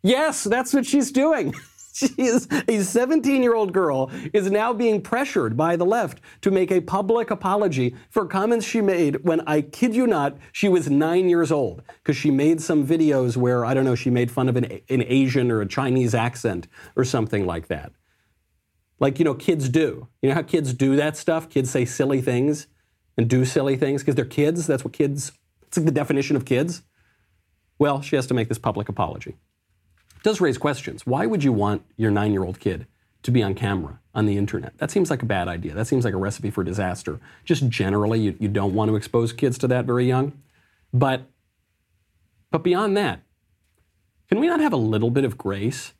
[0.01, 1.53] Yes, that's what she's doing.
[1.93, 6.51] she is a 17 year old girl is now being pressured by the left to
[6.51, 10.89] make a public apology for comments she made when I kid you not she was
[10.89, 14.49] nine years old because she made some videos where I don't know she made fun
[14.49, 17.91] of an, an Asian or a Chinese accent or something like that
[18.99, 20.07] like you know kids do.
[20.21, 21.49] You know how kids do that stuff?
[21.49, 22.67] Kids say silly things
[23.17, 24.67] and do silly things because they're kids.
[24.67, 25.31] That's what kids.
[25.63, 26.83] It's like the definition of kids.
[27.77, 29.37] Well, she has to make this public apology.
[30.23, 31.05] Does raise questions.
[31.05, 32.87] Why would you want your nine-year-old kid
[33.23, 34.77] to be on camera on the internet?
[34.77, 35.73] That seems like a bad idea.
[35.73, 37.19] That seems like a recipe for disaster.
[37.45, 40.33] Just generally, you, you don't want to expose kids to that very young.
[40.93, 41.23] But
[42.51, 43.21] but beyond that,
[44.27, 45.93] can we not have a little bit of grace?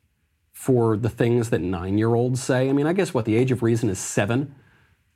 [0.60, 2.68] for the things that nine year olds say.
[2.68, 4.54] I mean, I guess what the age of reason is seven,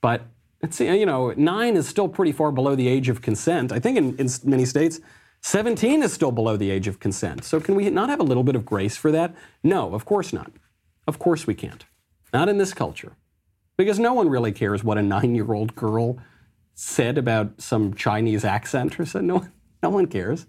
[0.01, 0.23] but
[0.63, 3.71] it's, you know, nine is still pretty far below the age of consent.
[3.71, 5.01] I think in, in many states,
[5.45, 7.45] 17 is still below the age of consent.
[7.45, 9.35] So can we not have a little bit of grace for that?
[9.63, 10.51] No, of course not.
[11.07, 11.85] Of course we can't.
[12.33, 13.13] Not in this culture.
[13.77, 16.17] Because no one really cares what a nine year old girl
[16.73, 19.27] said about some Chinese accent or something.
[19.27, 19.47] No,
[19.83, 20.47] no one cares.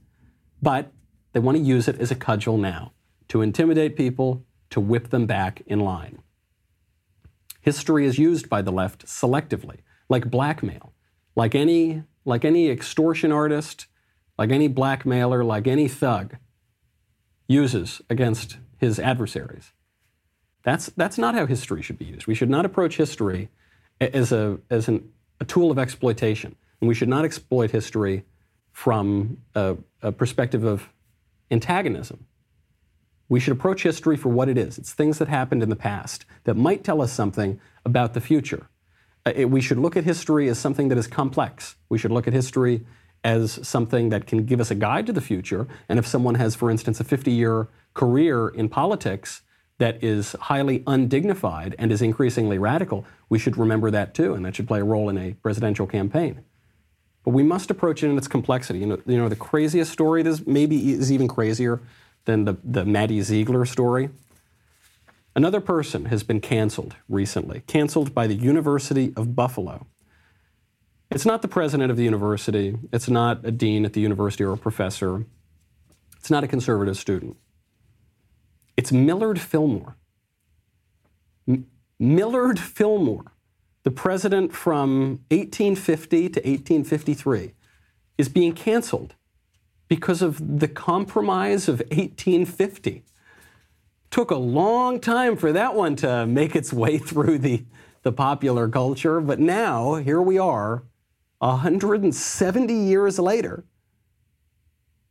[0.61, 0.93] But
[1.33, 2.93] they want to use it as a cudgel now
[3.27, 6.19] to intimidate people, to whip them back in line.
[7.59, 10.93] History is used by the left selectively, like blackmail,
[11.35, 13.87] like any, like any extortion artist,
[14.37, 16.37] like any blackmailer, like any thug
[17.47, 19.71] uses against his adversaries.
[20.63, 22.27] That's, that's not how history should be used.
[22.27, 23.49] We should not approach history
[24.01, 26.55] as, a, as an, a tool of exploitation.
[26.81, 28.25] And we should not exploit history
[28.71, 30.89] from a, a perspective of
[31.51, 32.25] antagonism.
[33.29, 34.77] We should approach history for what it is.
[34.77, 38.67] It's things that happened in the past that might tell us something about the future.
[39.25, 41.75] Uh, it, we should look at history as something that is complex.
[41.89, 42.85] We should look at history
[43.25, 45.67] as something that can give us a guide to the future.
[45.89, 49.41] And if someone has, for instance, a 50 year career in politics
[49.79, 54.55] that is highly undignified and is increasingly radical, we should remember that too, and that
[54.55, 56.41] should play a role in a presidential campaign.
[57.25, 58.79] But we must approach it in its complexity.
[58.79, 61.81] You know, you know the craziest story is maybe is even crazier
[62.25, 64.09] than the, the Maddie Ziegler story.
[65.35, 69.87] Another person has been canceled recently, canceled by the University of Buffalo.
[71.11, 74.53] It's not the president of the university, it's not a dean at the university or
[74.53, 75.25] a professor,
[76.17, 77.37] it's not a conservative student.
[78.75, 79.95] It's Millard Fillmore.
[81.47, 81.67] M-
[81.99, 83.31] Millard Fillmore,
[83.83, 87.53] the president from 1850 to 1853,
[88.17, 89.13] is being canceled
[89.87, 93.03] because of the compromise of 1850.
[94.09, 97.65] Took a long time for that one to make its way through the,
[98.01, 100.83] the popular culture, but now here we are,
[101.39, 103.65] 170 years later,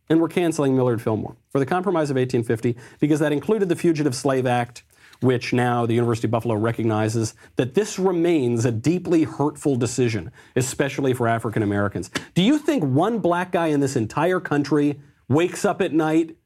[0.08, 4.14] and we're canceling Millard Fillmore for the compromise of 1850 because that included the Fugitive
[4.14, 4.84] Slave Act,
[5.20, 11.14] which now the University of Buffalo recognizes that this remains a deeply hurtful decision, especially
[11.14, 12.10] for African Americans.
[12.34, 16.36] Do you think one black guy in this entire country wakes up at night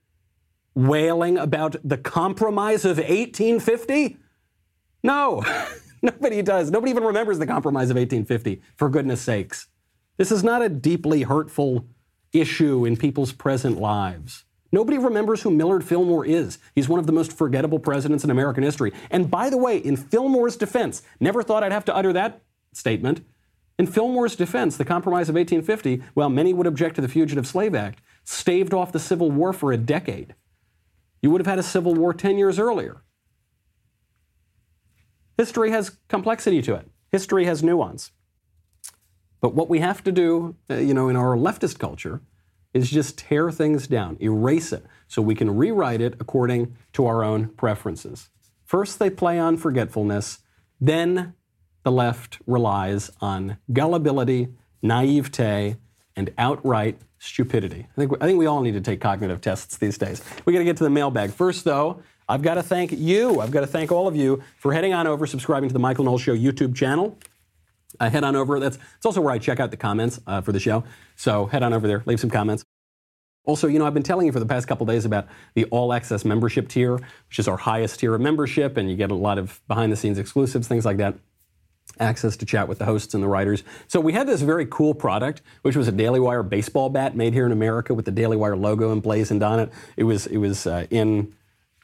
[0.74, 4.16] wailing about the compromise of 1850?
[5.02, 5.44] No,
[6.02, 6.70] nobody does.
[6.70, 9.68] Nobody even remembers the compromise of 1850, for goodness sakes.
[10.16, 11.86] This is not a deeply hurtful
[12.32, 14.44] issue in people's present lives.
[14.70, 16.58] Nobody remembers who Millard Fillmore is.
[16.74, 18.92] He's one of the most forgettable presidents in American history.
[19.10, 22.42] And by the way, in Fillmore's defense, never thought I'd have to utter that
[22.72, 23.24] statement.
[23.78, 27.74] In Fillmore's defense, the Compromise of 1850, while many would object to the Fugitive Slave
[27.74, 30.34] Act, staved off the Civil War for a decade.
[31.22, 33.02] You would have had a Civil War 10 years earlier.
[35.38, 38.10] History has complexity to it, history has nuance.
[39.40, 42.20] But what we have to do, uh, you know, in our leftist culture,
[42.74, 47.22] is just tear things down, erase it, so we can rewrite it according to our
[47.22, 48.30] own preferences.
[48.64, 50.40] First, they play on forgetfulness,
[50.80, 51.34] then,
[51.84, 54.48] the left relies on gullibility,
[54.82, 55.76] naivete,
[56.16, 57.86] and outright stupidity.
[57.90, 60.22] I think, I think we all need to take cognitive tests these days.
[60.44, 61.30] We got to get to the mailbag.
[61.30, 63.40] First, though, I've got to thank you.
[63.40, 66.04] I've got to thank all of you for heading on over, subscribing to the Michael
[66.04, 67.18] Knowles Show YouTube channel.
[67.98, 68.60] Uh, head on over.
[68.60, 70.84] That's it's also where I check out the comments uh, for the show.
[71.16, 72.64] So head on over there, leave some comments.
[73.44, 75.94] Also, you know, I've been telling you for the past couple days about the All
[75.94, 79.38] Access membership tier, which is our highest tier of membership, and you get a lot
[79.38, 81.14] of behind the scenes exclusives, things like that.
[81.98, 83.64] Access to chat with the hosts and the writers.
[83.86, 87.32] So we had this very cool product, which was a Daily Wire baseball bat made
[87.32, 89.72] here in America with the Daily Wire logo emblazoned on it.
[89.96, 91.32] It was it was uh, in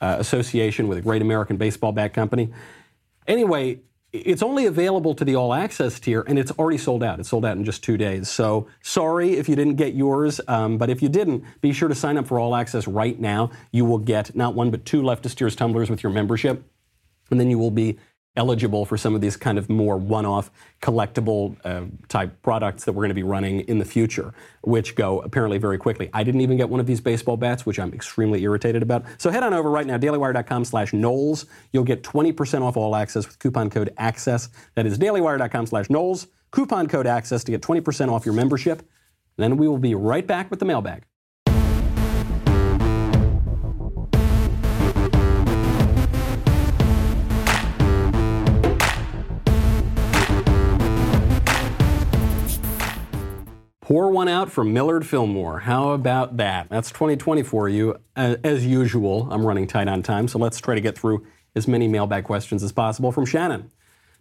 [0.00, 2.52] uh, association with a great American baseball bat company.
[3.26, 3.80] Anyway,
[4.14, 7.18] it's only available to the all access tier and it's already sold out.
[7.18, 8.28] It's sold out in just two days.
[8.28, 11.94] So sorry if you didn't get yours, um, but if you didn't, be sure to
[11.96, 13.50] sign up for all access right now.
[13.72, 16.62] You will get not one but two leftist tears tumblers with your membership,
[17.30, 17.98] and then you will be
[18.36, 20.50] eligible for some of these kind of more one-off
[20.82, 25.20] collectible uh, type products that we're going to be running in the future, which go
[25.20, 26.10] apparently very quickly.
[26.12, 29.04] I didn't even get one of these baseball bats, which I'm extremely irritated about.
[29.18, 31.46] So head on over right now, dailywire.com slash Knowles.
[31.72, 34.48] You'll get 20% off all access with coupon code ACCESS.
[34.74, 36.26] That is dailywire.com slash Knowles.
[36.50, 38.88] Coupon code ACCESS to get 20% off your membership.
[39.36, 41.04] Then we will be right back with the mailbag.
[53.84, 55.58] Pour one out for Millard Fillmore.
[55.58, 56.70] How about that?
[56.70, 57.98] That's 2020 for you.
[58.16, 61.86] As usual, I'm running tight on time, so let's try to get through as many
[61.86, 63.70] mailbag questions as possible from Shannon.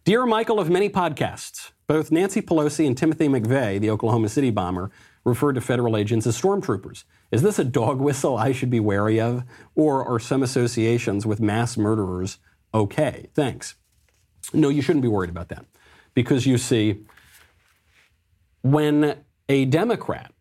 [0.04, 4.92] Dear Michael of many podcasts, both Nancy Pelosi and Timothy McVeigh, the Oklahoma City bomber,
[5.24, 7.06] referred to federal agents as stormtroopers.
[7.32, 9.46] Is this a dog whistle I should be wary of?
[9.76, 12.38] Or are some associations with mass murderers
[12.74, 13.30] okay?
[13.34, 13.76] Thanks.
[14.54, 15.66] No, you shouldn't be worried about that.
[16.14, 17.06] Because you see,
[18.62, 20.32] when a Democrat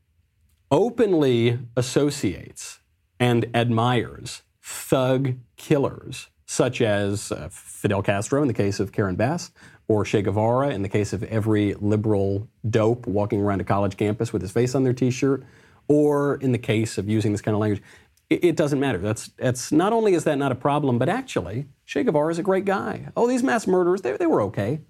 [0.70, 2.80] openly associates
[3.18, 9.50] and admires thug killers such as uh, Fidel Castro in the case of Karen Bass,
[9.88, 14.32] or Che Guevara in the case of every liberal dope walking around a college campus
[14.32, 15.44] with his face on their T-shirt,
[15.88, 17.82] or in the case of using this kind of language.
[18.28, 18.98] It, it doesn't matter.
[18.98, 22.42] That's, that's not only is that not a problem, but actually, Che Guevara is a
[22.42, 23.08] great guy.
[23.16, 24.80] Oh, these mass murderers, they, they were okay.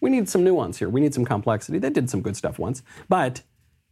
[0.00, 0.88] We need some nuance here.
[0.88, 1.78] We need some complexity.
[1.78, 3.42] They did some good stuff once, but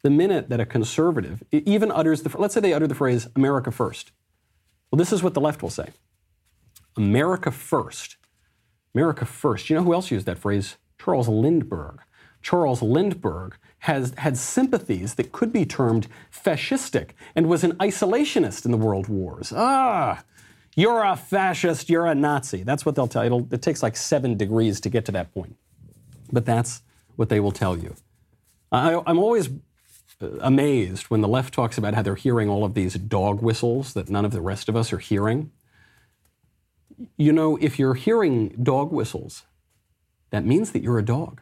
[0.03, 3.71] the minute that a conservative even utters the, let's say they utter the phrase America
[3.71, 4.13] first.
[4.91, 5.89] Well, this is what the left will say
[6.97, 8.17] America first.
[8.95, 9.71] America first.
[9.71, 10.77] You know who else used that phrase?
[10.99, 12.01] Charles Lindbergh.
[12.43, 18.71] Charles Lindbergh has had sympathies that could be termed fascistic and was an isolationist in
[18.71, 19.53] the world wars.
[19.55, 20.23] Ah,
[20.77, 22.63] you're a fascist, you're a Nazi.
[22.63, 23.27] That's what they'll tell you.
[23.27, 25.57] It'll, it takes like seven degrees to get to that point.
[26.33, 26.83] But that's
[27.17, 27.95] what they will tell you.
[28.73, 29.49] I, I'm always
[30.21, 34.09] amazed when the left talks about how they're hearing all of these dog whistles that
[34.09, 35.51] none of the rest of us are hearing.
[37.17, 39.45] You know, if you're hearing dog whistles,
[40.31, 41.41] that means that you're a dog.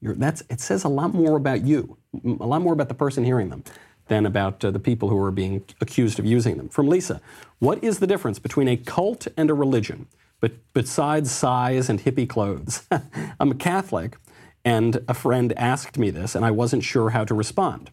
[0.00, 3.24] You're, that's, it says a lot more about you, a lot more about the person
[3.24, 3.64] hearing them
[4.08, 6.68] than about uh, the people who are being accused of using them.
[6.68, 7.20] From Lisa,
[7.58, 10.06] what is the difference between a cult and a religion,
[10.40, 12.86] but besides size and hippie clothes?
[13.40, 14.16] I'm a Catholic,
[14.64, 17.90] and a friend asked me this, and I wasn't sure how to respond.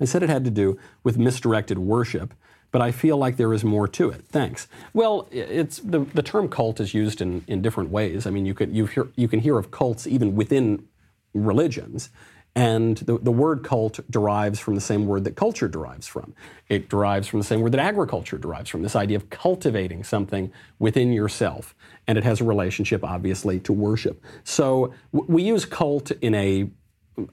[0.00, 2.34] I said it had to do with misdirected worship,
[2.70, 4.24] but I feel like there is more to it.
[4.28, 4.68] Thanks.
[4.92, 8.26] Well, it's the, the term cult is used in, in different ways.
[8.26, 10.86] I mean, you could you hear you can hear of cults even within
[11.34, 12.10] religions.
[12.54, 16.34] And the, the word cult derives from the same word that culture derives from.
[16.68, 20.50] It derives from the same word that agriculture derives from, this idea of cultivating something
[20.80, 21.76] within yourself.
[22.08, 24.24] And it has a relationship, obviously, to worship.
[24.42, 26.68] So we use cult in a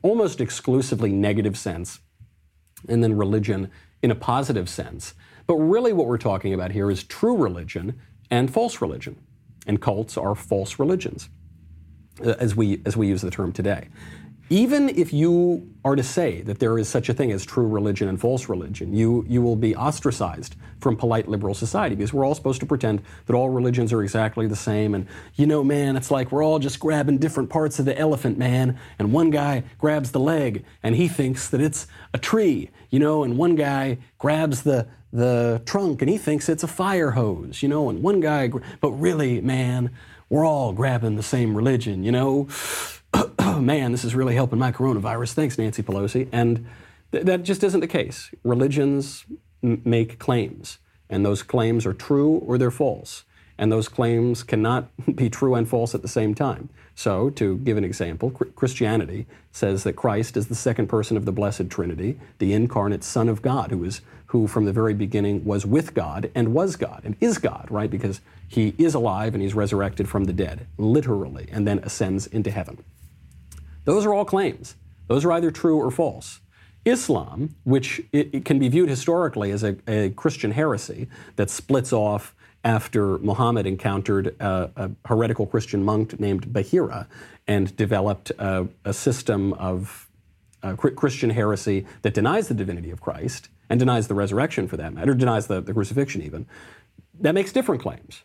[0.03, 2.01] almost exclusively negative sense
[2.89, 3.71] and then religion
[4.01, 5.13] in a positive sense.
[5.47, 7.99] But really, what we're talking about here is true religion
[8.31, 9.17] and false religion.
[9.67, 11.29] And cults are false religions,
[12.23, 13.89] uh, as we, as we use the term today.
[14.49, 18.07] Even if you are to say that there is such a thing as true religion
[18.07, 22.35] and false religion, you, you will be ostracized from polite liberal society because we're all
[22.35, 24.93] supposed to pretend that all religions are exactly the same.
[24.93, 28.37] And, you know, man, it's like we're all just grabbing different parts of the elephant,
[28.37, 28.79] man.
[28.99, 33.23] And one guy grabs the leg and he thinks that it's a tree, you know,
[33.23, 37.69] and one guy grabs the, the trunk and he thinks it's a fire hose, you
[37.69, 39.89] know, and one guy, but really, man,
[40.29, 42.47] we're all grabbing the same religion, you know
[43.55, 45.31] oh man, this is really helping my coronavirus.
[45.31, 46.27] Thanks, Nancy Pelosi.
[46.33, 46.67] And
[47.13, 48.29] th- that just isn't the case.
[48.43, 49.25] Religions
[49.63, 50.79] m- make claims,
[51.09, 53.23] and those claims are true or they're false.
[53.57, 56.67] And those claims cannot be true and false at the same time.
[56.95, 61.31] So, to give an example, Christianity says that Christ is the second person of the
[61.31, 65.65] Blessed Trinity, the incarnate Son of God, who is who from the very beginning was
[65.65, 67.89] with God and was God and is God, right?
[67.89, 72.51] Because he is alive and he's resurrected from the dead, literally, and then ascends into
[72.51, 72.83] heaven.
[73.85, 74.75] Those are all claims.
[75.07, 76.41] Those are either true or false.
[76.83, 81.91] Islam, which it, it can be viewed historically as a, a, Christian heresy that splits
[81.91, 87.07] off after Muhammad encountered a, a heretical Christian monk named Bahira
[87.47, 90.09] and developed a, a system of
[90.63, 94.93] uh, Christian heresy that denies the divinity of Christ and denies the resurrection for that
[94.93, 96.47] matter, denies the, the crucifixion even,
[97.19, 98.23] that makes different claims.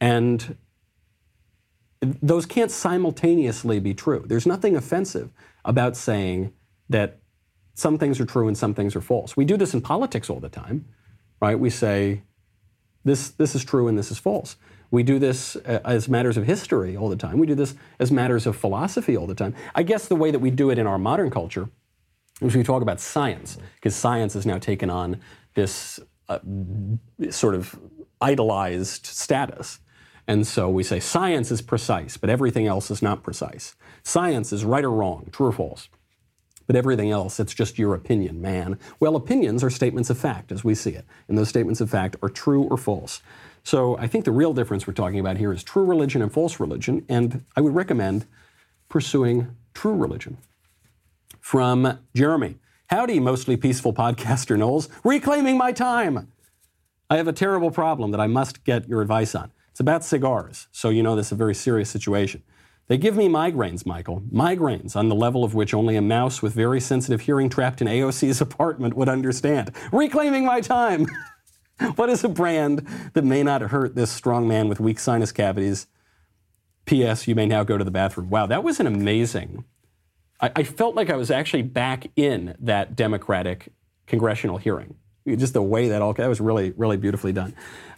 [0.00, 0.56] And
[2.00, 4.24] those can't simultaneously be true.
[4.26, 5.32] There's nothing offensive
[5.64, 6.52] about saying
[6.88, 7.18] that
[7.74, 9.36] some things are true and some things are false.
[9.36, 10.86] We do this in politics all the time,
[11.40, 11.58] right?
[11.58, 12.22] We say
[13.04, 14.56] this, this is true and this is false.
[14.90, 17.38] We do this uh, as matters of history all the time.
[17.38, 19.54] We do this as matters of philosophy all the time.
[19.74, 21.68] I guess the way that we do it in our modern culture
[22.40, 25.20] is we talk about science, because science has now taken on
[25.54, 26.38] this uh,
[27.30, 27.78] sort of
[28.20, 29.78] idolized status.
[30.30, 33.74] And so we say science is precise, but everything else is not precise.
[34.04, 35.88] Science is right or wrong, true or false.
[36.68, 38.78] But everything else, it's just your opinion, man.
[39.00, 41.04] Well, opinions are statements of fact as we see it.
[41.26, 43.22] And those statements of fact are true or false.
[43.64, 46.60] So I think the real difference we're talking about here is true religion and false
[46.60, 47.04] religion.
[47.08, 48.26] And I would recommend
[48.88, 50.36] pursuing true religion.
[51.40, 52.54] From Jeremy
[52.86, 54.88] Howdy, mostly peaceful podcaster Knowles.
[55.02, 56.30] Reclaiming my time.
[57.10, 59.50] I have a terrible problem that I must get your advice on.
[59.80, 62.42] It's about cigars, so you know this is a very serious situation.
[62.88, 64.20] They give me migraines, Michael.
[64.30, 67.88] Migraines on the level of which only a mouse with very sensitive hearing trapped in
[67.88, 69.74] AOC's apartment would understand.
[69.90, 71.06] Reclaiming my time!
[71.96, 75.86] what is a brand that may not hurt this strong man with weak sinus cavities?
[76.84, 77.26] P.S.
[77.26, 78.28] You may now go to the bathroom.
[78.28, 79.64] Wow, that was an amazing.
[80.42, 83.72] I, I felt like I was actually back in that Democratic
[84.06, 84.96] congressional hearing.
[85.26, 87.54] Just the way that all that was really, really beautifully done.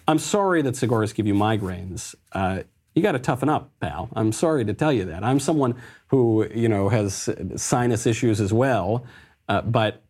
[0.06, 2.14] I'm sorry that cigars give you migraines.
[2.32, 2.62] Uh,
[2.94, 4.08] you got to toughen up, pal.
[4.14, 5.24] I'm sorry to tell you that.
[5.24, 5.74] I'm someone
[6.08, 9.06] who, you know, has sinus issues as well,
[9.48, 10.02] uh, but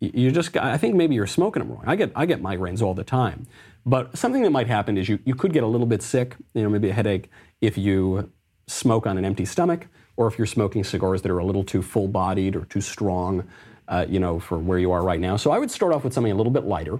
[0.00, 1.84] you just, I think maybe you're smoking them wrong.
[1.86, 3.46] I get, I get migraines all the time.
[3.86, 6.62] But something that might happen is you, you could get a little bit sick, you
[6.62, 7.30] know, maybe a headache
[7.60, 8.30] if you
[8.66, 11.82] smoke on an empty stomach or if you're smoking cigars that are a little too
[11.82, 13.44] full bodied or too strong,
[13.88, 15.36] uh, you know, for where you are right now.
[15.36, 16.98] So I would start off with something a little bit lighter.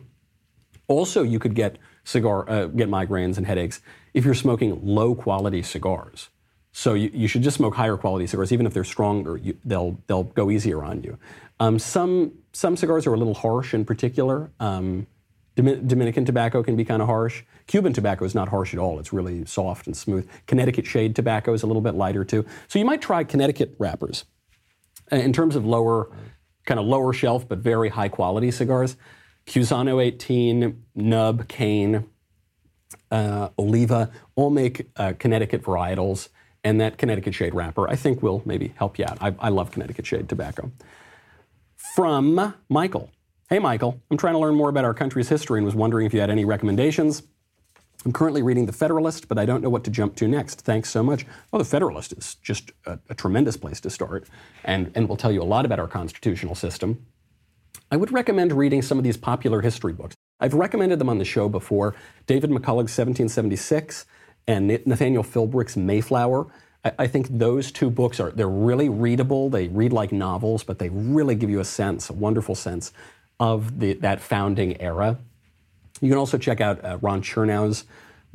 [0.87, 3.81] Also, you could get cigar, uh, get migraines and headaches
[4.15, 6.31] if you're smoking low quality cigars.
[6.73, 9.37] So you, you should just smoke higher quality cigars, even if they're stronger.
[9.37, 11.19] You, they'll they'll go easier on you.
[11.59, 14.51] Um, some some cigars are a little harsh in particular.
[14.61, 15.07] Um,
[15.57, 17.43] Dominican tobacco can be kind of harsh.
[17.67, 18.99] Cuban tobacco is not harsh at all.
[18.99, 20.29] It's really soft and smooth.
[20.47, 22.45] Connecticut shade tobacco is a little bit lighter too.
[22.69, 24.27] So you might try Connecticut wrappers.
[25.11, 26.11] Uh, in terms of lower,
[26.67, 28.99] kind of lower shelf but very high quality cigars,
[29.47, 32.09] Cusano 18, Nub, Cain,
[33.11, 36.29] uh, Oliva all make uh, Connecticut varietals,
[36.65, 39.19] and that Connecticut shade wrapper I think will maybe help you out.
[39.21, 40.73] I, I love Connecticut shade tobacco.
[41.95, 43.11] From Michael.
[43.49, 46.13] Hey, Michael, I'm trying to learn more about our country's history and was wondering if
[46.13, 47.23] you had any recommendations.
[48.05, 50.63] I'm currently reading The Federalist, but I don't know what to jump to next.
[50.63, 51.25] Thanks so much.
[51.53, 54.29] Oh, The Federalist is just a, a tremendous place to start
[54.65, 57.07] and, and will tell you a lot about our constitutional system.
[57.91, 60.15] I would recommend reading some of these popular history books.
[60.41, 61.95] I've recommended them on the show before.
[62.27, 64.07] David McCullough's 1776
[64.47, 66.47] and Nathaniel Philbrick's Mayflower.
[66.85, 69.49] I, I think those two books are they're really readable.
[69.51, 72.93] They read like novels, but they really give you a sense, a wonderful sense
[73.41, 75.19] of the, that founding era.
[76.01, 77.85] You can also check out uh, Ron Chernow's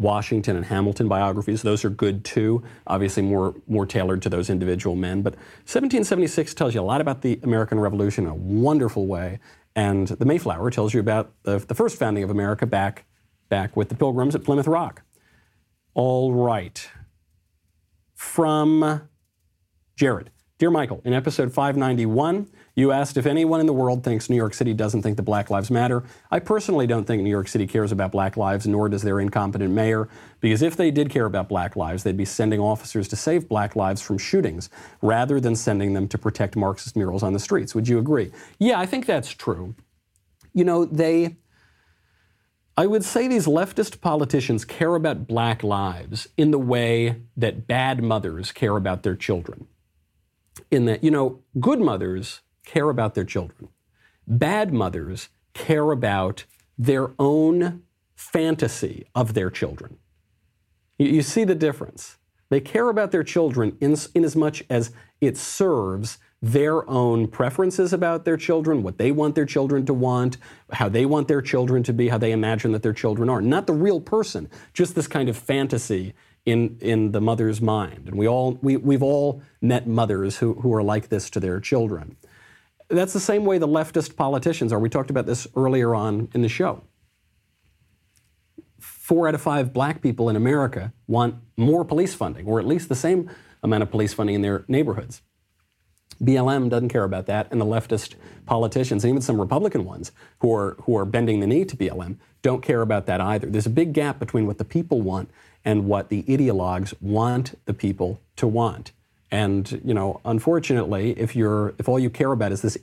[0.02, 1.62] Washington and Hamilton biographies.
[1.62, 5.22] Those are good too, obviously more, more tailored to those individual men.
[5.22, 9.40] But 1776 tells you a lot about the American Revolution in a wonderful way.
[9.76, 13.06] And the Mayflower tells you about the, the first founding of America back,
[13.48, 15.04] back with the Pilgrims at Plymouth Rock.
[15.94, 16.90] All right.
[18.16, 19.08] From
[19.96, 20.32] Jared.
[20.58, 24.54] Dear Michael, in episode 591, you asked if anyone in the world thinks New York
[24.54, 26.04] City doesn't think that Black Lives Matter.
[26.30, 29.74] I personally don't think New York City cares about Black lives, nor does their incompetent
[29.74, 30.08] mayor,
[30.40, 33.76] because if they did care about Black lives, they'd be sending officers to save Black
[33.76, 34.70] lives from shootings
[35.02, 37.76] rather than sending them to protect Marxist murals on the streets.
[37.76, 38.32] Would you agree?
[38.58, 39.76] Yeah, I think that's true.
[40.54, 41.38] You know, they.
[42.78, 48.02] I would say these leftist politicians care about black lives in the way that bad
[48.02, 49.68] mothers care about their children
[50.72, 53.70] in that, you know, good mothers care about their children.
[54.28, 56.46] Bad mothers care about
[56.78, 57.84] their own
[58.16, 59.98] fantasy of their children.
[60.98, 62.18] You, you see the difference.
[62.50, 64.92] They care about their children in, in as much as
[65.22, 70.38] it serves their own preferences about their children, what they want their children to want,
[70.74, 73.42] how they want their children to be, how they imagine that their children are.
[73.42, 76.14] Not the real person, just this kind of fantasy
[76.46, 78.08] in, in the mother's mind.
[78.08, 81.60] And we all, we, we've all met mothers who, who are like this to their
[81.60, 82.18] children.
[82.92, 84.80] That's the same way the leftist politicians are.
[84.80, 86.84] We talked about this earlier on in the show.
[88.80, 92.90] Four out of five black people in America want more police funding, or at least
[92.90, 93.30] the same
[93.64, 95.22] amount of police funding in their neighborhoods.
[96.22, 98.14] BLM doesn't care about that, and the leftist
[98.46, 102.18] politicians, and even some Republican ones who are, who are bending the knee to BLM,
[102.42, 103.48] don't care about that either.
[103.50, 105.32] There's a big gap between what the people want
[105.66, 108.92] and what the ideologues want the people to want.
[109.32, 112.78] And you know, unfortunately, if you're if all you care about is this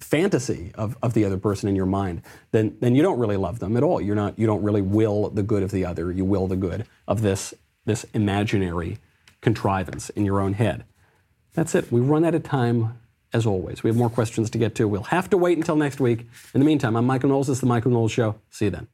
[0.00, 2.22] fantasy of, of the other person in your mind,
[2.52, 4.00] then then you don't really love them at all.
[4.00, 6.12] You're not you don't really will the good of the other.
[6.12, 7.52] You will the good of this
[7.84, 8.98] this imaginary
[9.40, 10.84] contrivance in your own head.
[11.54, 11.90] That's it.
[11.92, 12.98] We run out of time
[13.32, 13.82] as always.
[13.82, 14.86] We have more questions to get to.
[14.86, 16.28] We'll have to wait until next week.
[16.54, 17.48] In the meantime, I'm Michael Knowles.
[17.48, 18.36] This is the Michael Knowles Show.
[18.48, 18.93] See you then.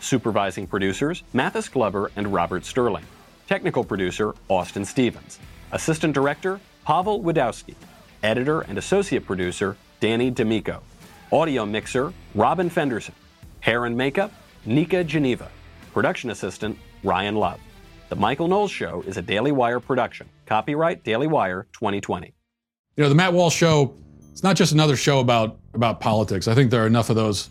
[0.00, 3.04] Supervising producers Mathis Glover and Robert Sterling.
[3.46, 5.38] Technical producer Austin Stevens.
[5.72, 7.74] Assistant director Pavel Wadowski.
[8.22, 10.82] Editor and associate producer Danny D'Amico.
[11.32, 13.14] Audio mixer Robin Fenderson.
[13.60, 14.32] Hair and makeup
[14.64, 15.50] Nika Geneva.
[15.92, 17.60] Production assistant Ryan Love.
[18.08, 20.28] The Michael Knowles Show is a Daily Wire production.
[20.46, 22.34] Copyright Daily Wire 2020.
[22.96, 23.94] You know, the Matt Walsh Show,
[24.32, 26.48] it's not just another show about, about politics.
[26.48, 27.50] I think there are enough of those